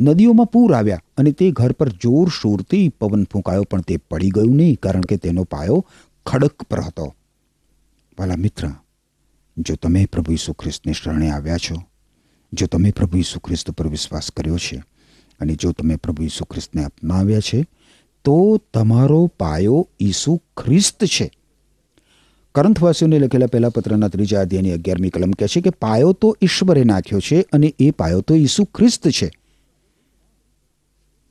નદીઓમાં 0.03 0.47
પૂર 0.47 0.75
આવ્યા 0.75 1.03
અને 1.17 1.33
તે 1.33 1.51
ઘર 1.51 1.73
પર 1.73 1.89
જોરશોરથી 1.89 2.89
પવન 2.89 3.25
ફૂંકાયો, 3.25 3.63
પણ 3.63 3.81
તે 3.81 3.97
પડી 3.97 4.31
ગયું 4.31 4.57
નહીં, 4.57 4.79
કારણ 4.83 5.01
કે 5.01 5.17
તેનો 5.17 5.45
પાયો 5.45 5.87
ખડક 6.27 6.63
પર 6.63 6.81
હતો. 6.81 7.15
વાલા 8.19 8.37
મિત્ર, 8.37 8.71
જો 9.57 9.75
તમે 9.77 10.07
પ્રભુ 10.07 10.33
ઈસુ 10.33 10.55
શરણે 10.93 11.31
આવ્યા 11.31 11.57
છો, 11.57 11.77
જો 12.53 12.67
તમે 12.67 12.91
પ્રભુ 12.91 13.17
ઈસુ 13.17 13.41
ખ્રિસ્ત 13.41 13.71
પર 13.71 13.89
વિશ્વાસ 13.89 14.31
કર્યો 14.31 14.59
છે, 14.59 14.83
અને 15.41 15.55
જો 15.55 15.73
તમે 15.73 15.97
પ્રભુ 15.97 16.23
ઈસુ 16.23 16.45
ખ્રિસ્તને 16.45 16.85
અપનાવ્યા 16.85 17.41
છે, 17.41 17.65
તો 18.25 18.61
તમારો 18.75 19.27
પાયો 19.27 19.89
ઈસુ 20.01 20.41
ખ્રિસ્ત 20.57 21.05
છે. 21.05 21.31
કરંથવાસીઓને 22.55 23.19
લખેલા 23.19 23.47
પહેલા 23.47 23.69
પત્રના 23.69 24.09
ત્રીજા 24.09 24.41
અધ્યાયની 24.41 24.73
અગિયારમી 24.73 25.11
કલમ 25.11 25.31
કહે 25.31 25.47
છે 25.47 25.61
કે 25.61 25.71
પાયો 25.71 26.13
તો 26.13 26.37
ઈશ્વરે 26.43 26.85
નાખ્યો 26.85 27.21
છે 27.21 27.41
અને 27.53 27.75
એ 27.79 27.91
પાયો 27.91 28.21
તો 28.21 28.35
ઈસુ 28.35 28.65
ખ્રિસ્ત 28.65 29.09
છે. 29.09 29.31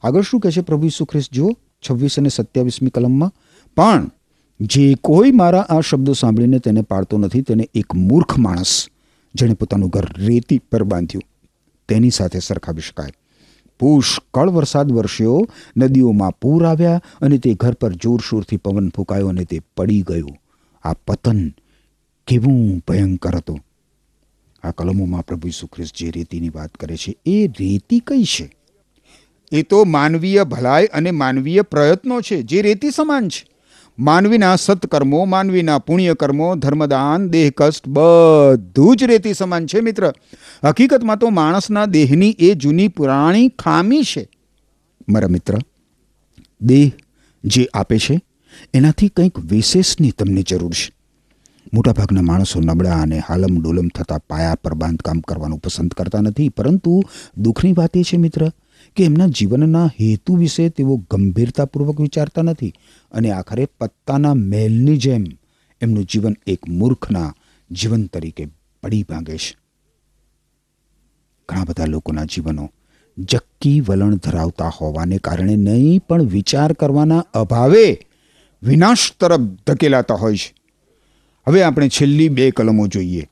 આગળ 0.04 0.22
શું 0.22 0.40
કહે 0.40 0.52
છે 0.52 0.62
પ્રભુ 0.62 0.86
ઈસુ 0.86 1.06
ખ્રિસ્ત? 1.06 1.34
જુઓ, 1.34 1.50
છવ્વીસ 1.90 2.20
અને 2.20 2.30
સત્યાવીસમી 2.30 2.90
કલમમાં, 2.90 3.34
પણ 3.76 4.12
જે 4.60 4.96
કોઈ 4.96 5.32
મારા 5.32 5.60
આ 5.60 5.80
શબ્દો 5.80 6.14
સાંભળીને 6.14 6.60
તેને 6.60 6.82
પાડતો 6.82 7.18
નથી, 7.18 7.42
તેને 7.42 7.70
એક 7.76 7.96
મૂર્ખ 7.96 8.38
માણસ, 8.38 8.88
જેણે 9.36 9.54
પોતાનું 9.54 9.90
ઘર 9.90 10.08
રેતી 10.18 10.58
પર 10.58 10.84
બાંધ્યું, 10.84 11.24
તેની 11.88 12.10
સાથે 12.10 12.40
સરખાવી 12.40 12.82
શકાય. 12.82 13.10
પુષ્કળ 13.80 14.50
વરસાદ 14.50 14.92
વરસ્યો, 14.92 15.48
નદીઓમાં 15.78 16.40
પૂર 16.40 16.66
આવ્યા 16.66 17.02
અને 17.22 17.38
તે 17.38 17.54
ઘર 17.54 17.74
પર 17.74 17.94
જોરશોરથી 17.94 18.58
પવન 18.58 18.90
ફૂંકાયો 18.90 19.28
અને 19.28 19.46
તે 19.46 19.62
પડી 19.78 20.02
ગયું. 20.02 20.38
આ 20.84 20.94
પતન 20.94 21.50
કેવું 22.28 22.84
ભયંકર 22.88 23.36
હતું. 23.36 23.60
આ 24.64 24.72
કલમોમાં 24.72 25.26
પ્રભુ 25.26 25.48
ઈસુ 25.48 25.68
ખ્રિસ્ત 25.68 25.96
જે 25.96 26.12
રેતીની 26.12 26.50
વાત 26.50 26.72
કરે 26.72 26.98
છે, 26.98 27.16
એ 27.26 27.48
રેતી 27.48 28.00
કઈ 28.00 28.24
છે? 28.24 28.61
એ 29.52 29.62
તો 29.62 29.84
માનવીય 29.84 30.44
ભલાઈ 30.44 30.86
અને 30.86 31.12
માનવીય 31.12 31.62
પ્રયત્નો 31.62 32.22
છે, 32.22 32.42
જે 32.42 32.62
રેતી 32.62 32.92
સમાન 32.92 33.30
છે. 33.30 33.52
માનવીના 34.00 34.56
સત્કર્મો, 34.56 35.26
માનવીના 35.26 35.78
પુણ્યકર્મો, 35.78 36.56
ધર્મદાન, 36.56 37.30
દેહકષ્ટ 37.30 37.88
બધું 37.88 38.96
જ 38.96 39.04
રેતી 39.04 39.34
સમાન 39.34 39.66
છે, 39.66 39.80
મિત્ર. 39.80 40.14
હકીકતમાં 40.64 41.18
તો 41.18 41.30
માણસના 41.30 41.86
દેહની 41.86 42.36
એ 42.40 42.54
જૂની 42.54 42.88
પુરાણી 42.88 43.48
ખામી 43.48 44.04
છે. 44.04 44.30
મારા 45.10 45.28
મિત્ર, 45.28 45.58
દેહ 46.62 46.92
જે 47.44 47.68
આપે 47.74 47.98
છે, 47.98 48.22
એનાથી 48.74 49.08
કંઈક 49.08 49.40
વિશેષની 49.40 50.12
તમને 50.12 50.42
જરૂર 50.42 50.72
છે. 50.72 50.94
મોટાભાગના 51.74 52.22
માણસો 52.22 52.60
નબળા 52.60 53.02
અને 53.02 53.22
હાલમ 53.28 53.62
ડોલમ 53.62 53.88
થતા 53.88 54.18
પાયા 54.18 54.56
પર 54.56 54.74
બાંધકામ 54.74 55.20
કરવાનું 55.20 55.60
પસંદ 55.60 55.94
કરતા 55.94 56.22
નથી, 56.22 56.50
પરંતુ 56.50 57.04
દુઃખની 57.38 57.74
વાત 57.74 57.98
એ 57.98 58.04
છે, 58.04 58.18
મિત્ર 58.18 58.52
કે 58.95 59.04
એમના 59.04 59.27
જીવનના 59.27 59.86
હેતુ 59.86 60.36
વિશે 60.36 60.69
તેઓ 60.69 60.97
ગંભીરતાપૂર્વક 61.12 62.01
વિચારતા 62.01 62.41
નથી 62.41 62.73
અને 63.12 63.32
આખરે 63.32 63.67
પત્તાના 63.80 64.34
મહેલની 64.34 64.97
જેમ 64.97 65.25
એમનું 65.82 66.06
જીવન 66.06 66.36
એક 66.47 66.69
મૂર્ખના 66.69 67.36
જીવન 67.71 68.06
તરીકે 68.06 68.47
પડી 68.84 69.04
ભાંગે 69.04 69.38
છે. 69.38 69.58
ઘણા 71.49 71.63
બધા 71.63 71.86
લોકોના 71.86 72.25
જીવનો 72.25 72.71
જક્કી 73.17 73.82
વલણ 73.82 74.15
ધરાવતા 74.15 74.67
હોવાને 74.67 75.17
કારણે 75.17 75.56
નહીં 75.56 75.99
પણ 75.99 76.21
વિચાર 76.21 76.73
કરવાના 76.73 77.25
અભાવે 77.34 78.08
વિનાશ 78.63 79.12
તરફ 79.19 79.39
ધકેલાતા 79.39 80.15
હોય 80.15 80.36
છે. 80.36 80.56
હવે 81.47 81.63
આપણે 81.63 81.89
છેલ્લી 81.89 82.30
બે 82.30 82.51
કલમો 82.51 82.88
જોઈએ. 82.88 83.30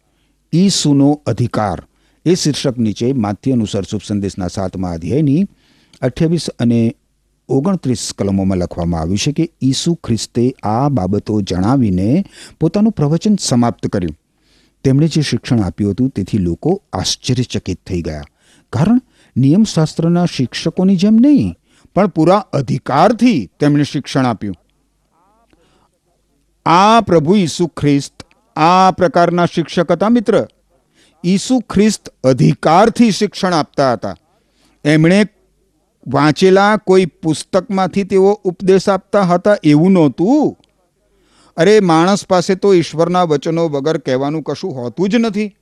ઈસુનો 0.53 1.21
અધિકાર 1.25 1.83
એ 2.29 2.33
શીર્ષક 2.35 2.77
નીચે 2.77 3.07
માથી 3.25 3.51
અનુસાર 3.51 3.85
શુભ 3.89 4.03
સંદેશના 4.07 4.47
સાતમા 4.47 4.89
અધ્યાયની 4.91 5.43
અઠ્યાવીસ 6.01 6.47
અને 6.59 6.79
ઓગણત્રીસ 7.49 8.03
કલમોમાં 8.17 8.57
લખવામાં 8.57 9.01
આવ્યું 9.01 9.17
છે 9.17 9.31
કે 9.31 9.45
ઈસુ 9.61 9.93
ખ્રિસ્તે 9.95 10.43
આ 10.63 10.89
બાબતો 10.89 11.37
જણાવીને 11.41 12.09
પોતાનું 12.59 12.91
પ્રવચન 12.91 13.39
સમાપ્ત 13.41 13.87
કર્યું. 13.87 14.17
તેમણે 14.85 15.07
જે 15.07 15.21
શિક્ષણ 15.21 15.63
આપ્યું 15.63 15.91
હતું 15.91 16.09
તેથી 16.09 16.37
લોકો 16.37 16.75
આશ્ચર્યચકિત 16.93 17.79
થઈ 17.87 18.01
ગયા. 18.01 18.29
કારણ 18.73 19.01
નિયમશાસ્ત્રના 19.35 20.27
શિક્ષકોની 20.35 20.95
જેમ 20.95 21.15
નહીં, 21.15 21.55
પણ 21.95 22.07
પૂરા 22.07 22.43
અધિકારથી 22.53 23.39
તેમણે 23.59 23.83
શિક્ષણ 23.83 24.25
આપ્યું. 24.25 24.55
આ 26.65 27.01
પ્રભુ 27.01 27.35
ઈસુ 27.35 27.67
ખ્રિસ્ત 27.67 28.13
આ 28.55 28.91
પ્રકારના 28.91 29.45
શિક્ષક 29.45 29.91
હતા 29.91 30.09
મિત્ર. 30.09 30.45
ઈસુ 31.25 31.59
ખ્રિસ્ત 31.59 32.09
અધિકારથી 32.23 33.11
શિક્ષણ 33.11 33.53
આપતા 33.53 33.93
હતા. 33.93 34.15
એમણે 34.85 35.25
વાંચેલા 36.07 36.77
કોઈ 36.77 37.05
પુસ્તકમાંથી 37.05 38.03
તેઓ 38.03 38.41
ઉપદેશ 38.43 38.89
આપતા 38.89 39.21
હતા 39.21 39.57
એવું 39.63 39.91
નહોતું? 39.91 40.57
અરે, 41.57 41.79
માણસ 41.79 42.25
પાસે 42.25 42.55
તો 42.55 42.73
ઈશ્વરના 42.73 43.23
વચનો 43.23 43.67
વગર 43.67 43.97
કહેવાનું 43.97 44.43
કશું 44.43 44.75
હોતું 44.75 45.09
જ 45.09 45.15
નથી. 45.15 45.55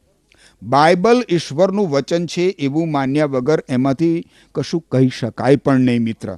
બાઇબલ 0.63 1.24
ઈશ્વરનું 1.30 1.89
વચન 1.89 2.26
છે 2.26 2.41
એવું 2.41 2.91
માન્યા 2.91 3.26
વગર 3.26 3.63
એમાંથી 3.70 4.26
કશું 4.56 4.86
કહી 4.91 5.10
શકાય 5.20 5.56
પણ 5.56 5.80
નહીં, 5.80 6.02
મિત્ર. 6.02 6.38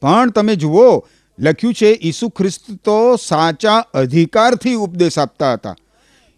પણ 0.00 0.30
તમે 0.30 0.56
જુઓ, 0.56 1.06
લખ્યું 1.38 1.74
છે 1.74 1.98
ઈસુ 2.02 2.28
ખ્રિસ્ત 2.28 2.72
તો 2.84 3.16
સાચા 3.16 3.78
અધિકારથી 3.78 4.74
ઉપદેશ 4.74 5.18
આપતા 5.18 5.52
હતા. 5.52 5.76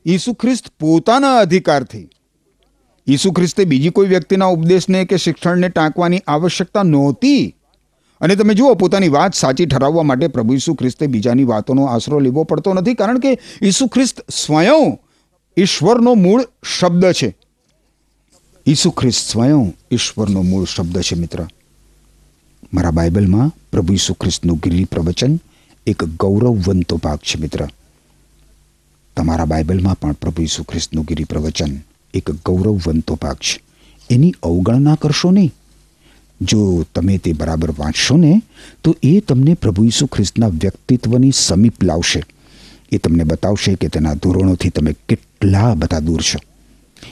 ઈસુ 0.07 0.33
ખ્રિસ્ત 0.33 0.64
પોતાના 0.81 1.37
અધિકારથી. 1.37 2.09
ઈસુ 3.09 3.33
ખ્રિસ્તે 3.33 3.64
બીજી 3.64 3.90
કોઈ 3.90 4.07
વ્યક્તિના 4.07 4.47
ઉપદેશને 4.47 5.05
કે 5.05 5.16
શિક્ષણને 5.16 5.69
ટાંકવાની 5.69 6.23
આવશ્યકતા 6.27 6.83
નહોતી. 6.83 7.57
અને 8.21 8.37
તમે 8.37 8.55
જુઓ, 8.55 8.75
પોતાની 8.75 9.09
વાત 9.09 9.35
સાચી 9.35 9.66
ઠરાવવા 9.66 10.03
માટે 10.03 10.29
પ્રભુ 10.29 10.55
ઈસુ 10.55 10.75
ખ્રિસ્તે 10.75 11.07
બીજાની 11.07 11.45
વાતોનો 11.45 11.85
આશરો 11.85 12.19
લેવો 12.19 12.45
પડતો 12.45 12.75
નથી, 12.75 12.95
કારણ 12.95 13.19
કે 13.19 13.38
ઈસુ 13.62 13.87
ખ્રિસ્ત 13.87 14.31
સ્વયં 14.31 14.99
ઈશ્વરનો 15.57 16.14
મૂળ 16.14 16.42
શબ્દ 16.79 17.12
છે. 17.12 17.37
ઈસુ 18.66 18.90
ખ્રિસ્ત 18.90 19.33
સ્વયં 19.33 19.77
ઈશ્વરનો 19.92 20.42
મૂળ 20.42 20.64
શબ્દ 20.64 21.01
છે, 21.01 21.14
મિત્ર. 21.14 21.47
મારા 22.75 22.90
બાઇબલમાં 22.90 23.49
પ્રભુ 23.49 23.92
ઈસુ 23.92 24.14
ખ્રિસ્તનું 24.14 24.59
ગિરી 24.59 24.85
પ્રવચન 24.85 25.40
એક 25.87 26.05
ગૌરવવંતો 26.05 26.97
ભાગ 26.97 27.19
છે, 27.19 27.40
મિત્ર. 27.40 27.69
તમારા 29.16 29.44
બાઇબલમાં 29.44 30.00
પણ 30.00 30.12
પ્રભુ 30.12 30.42
ઈસુ 30.42 30.62
ખ્રિસ્તનું 30.62 31.05
ગિરી 31.05 31.24
પ્રવચન 31.24 31.66
એક 32.14 32.31
ગૌરવવંતો 32.31 33.14
ભાગ 33.14 33.37
છે. 33.37 33.61
એની 34.11 34.35
અવગણના 34.42 34.94
કરશો 34.94 35.31
નહીં? 35.31 35.52
જો 36.40 36.87
તમે 36.94 37.18
તે 37.18 37.33
બરાબર 37.33 37.70
વાંચશો 37.70 38.16
ને, 38.16 38.42
તો 38.85 38.96
એ 39.02 39.20
તમને 39.20 39.55
પ્રભુ 39.55 39.85
ઈસુ 39.85 40.07
ખ્રિસ્તના 40.07 40.48
વ્યક્તિત્વની 40.48 41.31
સમીપ 41.35 41.83
લાવશે. 41.83 42.22
એ 42.92 42.98
તમને 42.98 43.24
બતાવશે 43.24 43.74
કે 43.74 43.88
તેના 43.88 44.14
ધોરણોથી 44.14 44.68
તમે 44.68 44.92
કેટલા 45.09 45.74
બધા 45.74 45.98
દૂર 45.98 46.22
છો. 46.22 46.38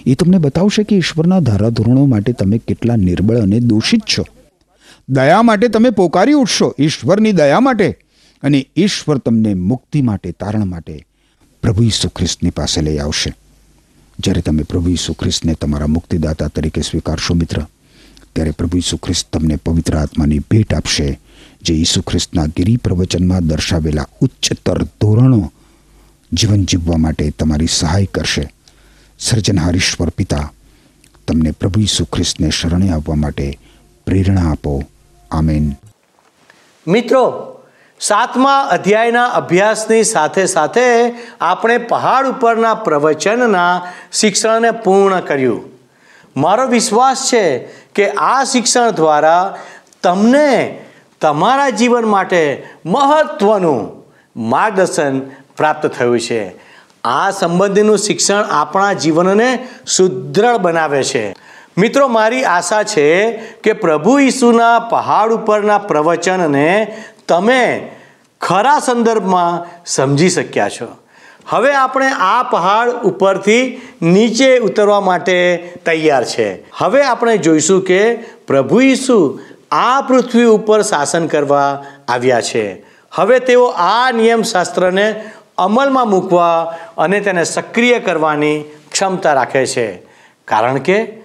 એ 0.07 0.15
તમને 0.15 0.39
બતાવશે 0.39 0.83
કે 0.83 0.97
ઈશ્વરના 0.97 1.41
ધારાધોરણો 1.41 2.07
માટે 2.07 2.33
તમે 2.33 2.59
કેટલા 2.59 2.97
નિર્બળ 2.97 3.37
અને 3.37 3.61
દોષિત 3.61 4.01
છો. 4.01 4.27
દયા 5.09 5.43
માટે 5.43 5.69
તમે 5.69 5.91
પોકારી 5.91 6.33
ઉઠશો 6.33 6.75
ઈશ્વરની 6.79 7.33
દયા 7.33 7.61
માટે 7.61 7.99
અને 8.43 8.67
ઈશ્વર 8.77 9.19
તમને 9.19 9.55
મુક્તિ 9.55 10.03
માટે, 10.03 10.33
તારણ 10.33 10.65
માટે 10.65 11.07
પ્રભુ 11.65 11.83
ઈસુ 11.83 12.09
ખ્રિસ્તની 12.09 12.51
પાસે 12.51 12.81
લઈ 12.81 12.99
આવશે. 12.99 13.33
જ્યારે 14.19 14.41
તમે 14.41 14.63
પ્રભુ 14.63 14.89
ઈસુ 14.89 15.13
ખ્રિસ્તને 15.13 15.55
તમારા 15.55 15.87
મુક્તિદાતા 15.87 16.49
તરીકે 16.49 16.81
સ્વીકારશો 16.81 17.35
મિત્ર, 17.35 17.63
ત્યારે 18.33 18.51
પ્રભુ 18.51 18.79
ઈસુ 18.79 18.97
ખ્રિસ્ત 18.97 19.33
તમને 19.33 19.57
પવિત્ર 19.57 19.99
આત્માની 19.99 20.39
ભેટ 20.39 20.75
આપશે, 20.75 21.21
જે 21.63 21.75
ઈસુ 21.75 22.03
ખ્રિસ્તના 22.03 22.47
ગિરી 22.47 22.77
પ્રવચનમાં 22.77 23.47
દર્શાવેલા 23.47 24.07
ઉચ્ચતર 24.21 24.83
ધોરણો 24.83 25.53
જીવન 26.33 26.65
જીવવા 26.65 26.97
માટે 26.97 27.31
તમારી 27.31 27.67
સહાય 27.71 28.07
કરશે. 28.07 28.53
સર્જનહારીશ્વર 29.19 30.09
પિતા, 30.09 30.53
તમને 31.29 31.51
પ્રભુ 31.51 31.81
ઈસુ 31.81 32.05
ખ્રિસ્તને 32.05 32.51
શરણે 32.51 32.91
આવવા 32.91 33.15
માટે 33.15 33.59
પ્રેરણા 34.07 34.51
આપો. 34.51 34.83
આમેન. 35.31 35.75
મિત્રો 36.87 37.54
સાતમા 38.07 38.61
અધ્યાયના 38.61 39.25
અભ્યાસની 39.27 40.05
સાથે 40.05 40.47
સાથે 40.47 41.15
આપણે 41.41 41.79
પહાડ 41.79 42.27
ઉપરના 42.27 42.75
પ્રવચનના 42.75 43.87
શિક્ષણને 44.13 44.71
પૂર્ણ 44.71 45.21
કર્યું. 45.21 45.65
મારો 46.37 46.67
વિશ્વાસ 46.67 47.29
છે 47.33 47.59
કે 47.95 48.11
આ 48.11 48.45
શિક્ષણ 48.45 48.91
દ્વારા 48.91 49.57
તમને 50.03 50.85
તમારા 51.21 51.69
જીવન 51.69 52.05
માટે 52.05 52.67
મહત્વનું 52.87 54.05
માર્ગદર્શન 54.37 55.21
પ્રાપ્ત 55.57 55.87
થયું 55.87 56.21
છે. 56.21 56.55
આ 57.05 57.31
સંબંધીનું 57.31 57.99
શિક્ષણ 57.99 58.45
આપણા 58.45 58.93
જીવનને 58.93 59.69
સુદૃઢ 59.97 60.57
બનાવે 60.57 61.03
છે. 61.03 61.37
મિત્રો, 61.79 62.09
મારી 62.09 62.45
આશા 62.45 62.83
છે 62.83 63.31
કે 63.37 63.73
પ્રભુ 63.73 64.19
ઈસુના 64.19 64.79
પહાડ 64.79 65.33
ઉપરના 65.33 65.79
પ્રવચનને 65.79 66.97
તમે 67.29 67.91
ખરા 68.41 68.79
સંદર્ભમાં 68.79 69.83
સમજી 69.87 70.29
શક્યા 70.29 70.69
છો. 70.69 70.97
હવે 71.49 71.75
આપણે 71.75 72.07
આ 72.09 72.43
પહાડ 72.43 72.91
ઉપરથી 72.91 73.81
નીચે 74.03 74.59
ઉતરવા 74.59 75.01
માટે 75.01 75.57
તૈયાર 75.87 76.25
છે. 76.25 76.71
હવે 76.77 77.05
આપણે 77.05 77.37
જોઈશું 77.37 77.85
કે 77.85 78.15
પ્રભુ 78.47 78.81
ઈસુ 78.81 79.41
આ 79.71 80.01
પૃથ્વી 80.01 80.45
ઉપર 80.45 80.83
શાસન 80.83 81.27
કરવા 81.27 81.85
આવ્યા 82.09 82.41
છે. 82.41 82.85
હવે 83.15 83.39
તેઓ 83.39 83.67
આ 83.67 84.11
નિયમશાસ્ત્રને 84.11 85.25
અમલમાં 85.59 86.11
મૂકવા 86.11 86.79
અને 86.99 87.21
તેને 87.21 87.45
સક્રિય 87.45 87.99
કરવાની 87.99 88.65
ક્ષમતા 88.93 89.33
રાખે 89.33 89.67
છે. 89.67 90.03
કારણ 90.45 90.77
કે 90.79 91.19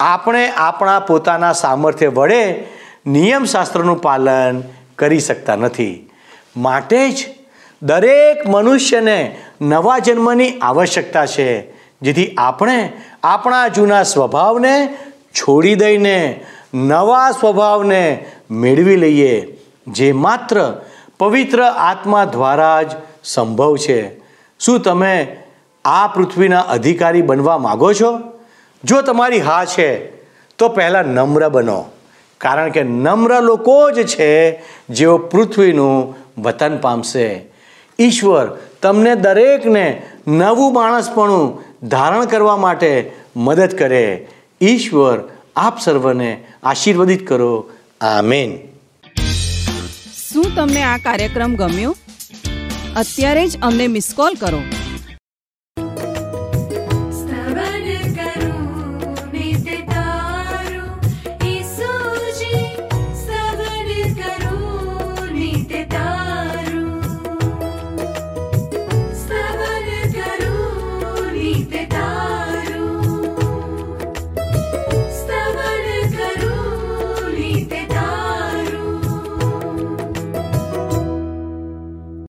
આપણે 0.00 0.48
આપણા 0.48 1.00
પોતાના 1.00 1.52
સામર્થ્ય 1.52 2.08
વડે 2.08 2.64
નિયમશાસ્ત્રનું 3.06 4.00
પાલન 4.00 4.62
કરી 4.98 5.20
શકતા 5.20 5.56
નથી. 5.56 6.10
માટે 6.56 7.10
જ 7.10 7.26
દરેક 7.82 8.48
મનુષ્યને 8.48 9.36
નવા 9.60 9.98
જન્મની 9.98 10.58
આવશ્યકતા 10.58 11.26
છે, 11.26 11.70
જેથી 12.00 12.34
આપણે 12.38 12.92
આપણા 13.22 13.68
જૂના 13.68 14.02
સ્વભાવને 14.02 14.88
છોડી 15.34 15.74
દઈને 15.74 16.44
નવા 16.74 17.30
સ્વભાવને 17.30 18.26
મેળવી 18.50 18.96
લઈએ, 18.96 19.56
જે 19.88 20.12
માત્ર 20.12 20.82
પવિત્ર 21.18 21.62
આત્મા 21.62 22.24
દ્વારા 22.24 22.82
જ 22.82 22.90
સંભવ 23.24 23.76
છે. 23.76 24.18
શું 24.58 24.80
તમે 24.80 25.36
આ 25.84 26.06
પૃથ્વીના 26.06 26.60
અધિકારી 26.60 27.22
બનવા 27.22 27.58
માગો 27.58 27.92
છો? 27.92 28.18
જો 28.84 29.02
તમારી 29.02 29.40
હા 29.40 29.64
છે, 29.64 30.06
તો 30.58 30.68
પહેલાં 30.68 31.04
નમ્ર 31.04 31.48
બનો. 31.48 31.84
કારણ 32.44 32.70
કે 32.70 32.82
નમ્ર 32.82 33.40
લોકો 33.40 33.90
જ 33.90 34.06
છે 34.06 34.62
જેઓ 34.90 35.18
પૃથ્વીનું 35.18 36.14
વતન 36.42 36.78
પામશે. 36.78 37.44
ઈશ્વર 38.00 38.58
તમને 38.82 39.14
દરેકને 39.14 40.02
નવું 40.26 40.74
માણસપણું 40.74 41.64
ધારણ 41.88 42.24
કરવા 42.24 42.56
માટે 42.56 43.12
મદદ 43.36 43.78
કરે. 43.78 44.28
ઈશ્વર 44.60 45.18
આપ 45.56 45.80
સર્વને 45.80 46.44
આશીર્વદિત 46.62 47.26
કરો. 47.26 47.70
આમેન. 48.00 48.58
શું 50.30 50.44
તમને 50.56 50.82
આ 50.82 50.96
કાર્યક્રમ 50.96 51.54
ગમ્યો? 51.54 51.96
અત્યારે 52.96 53.46
જ 53.46 53.60
અમને 53.62 53.86
મિસ 53.86 54.12
કોલ 54.16 54.34
કરો. 54.34 54.62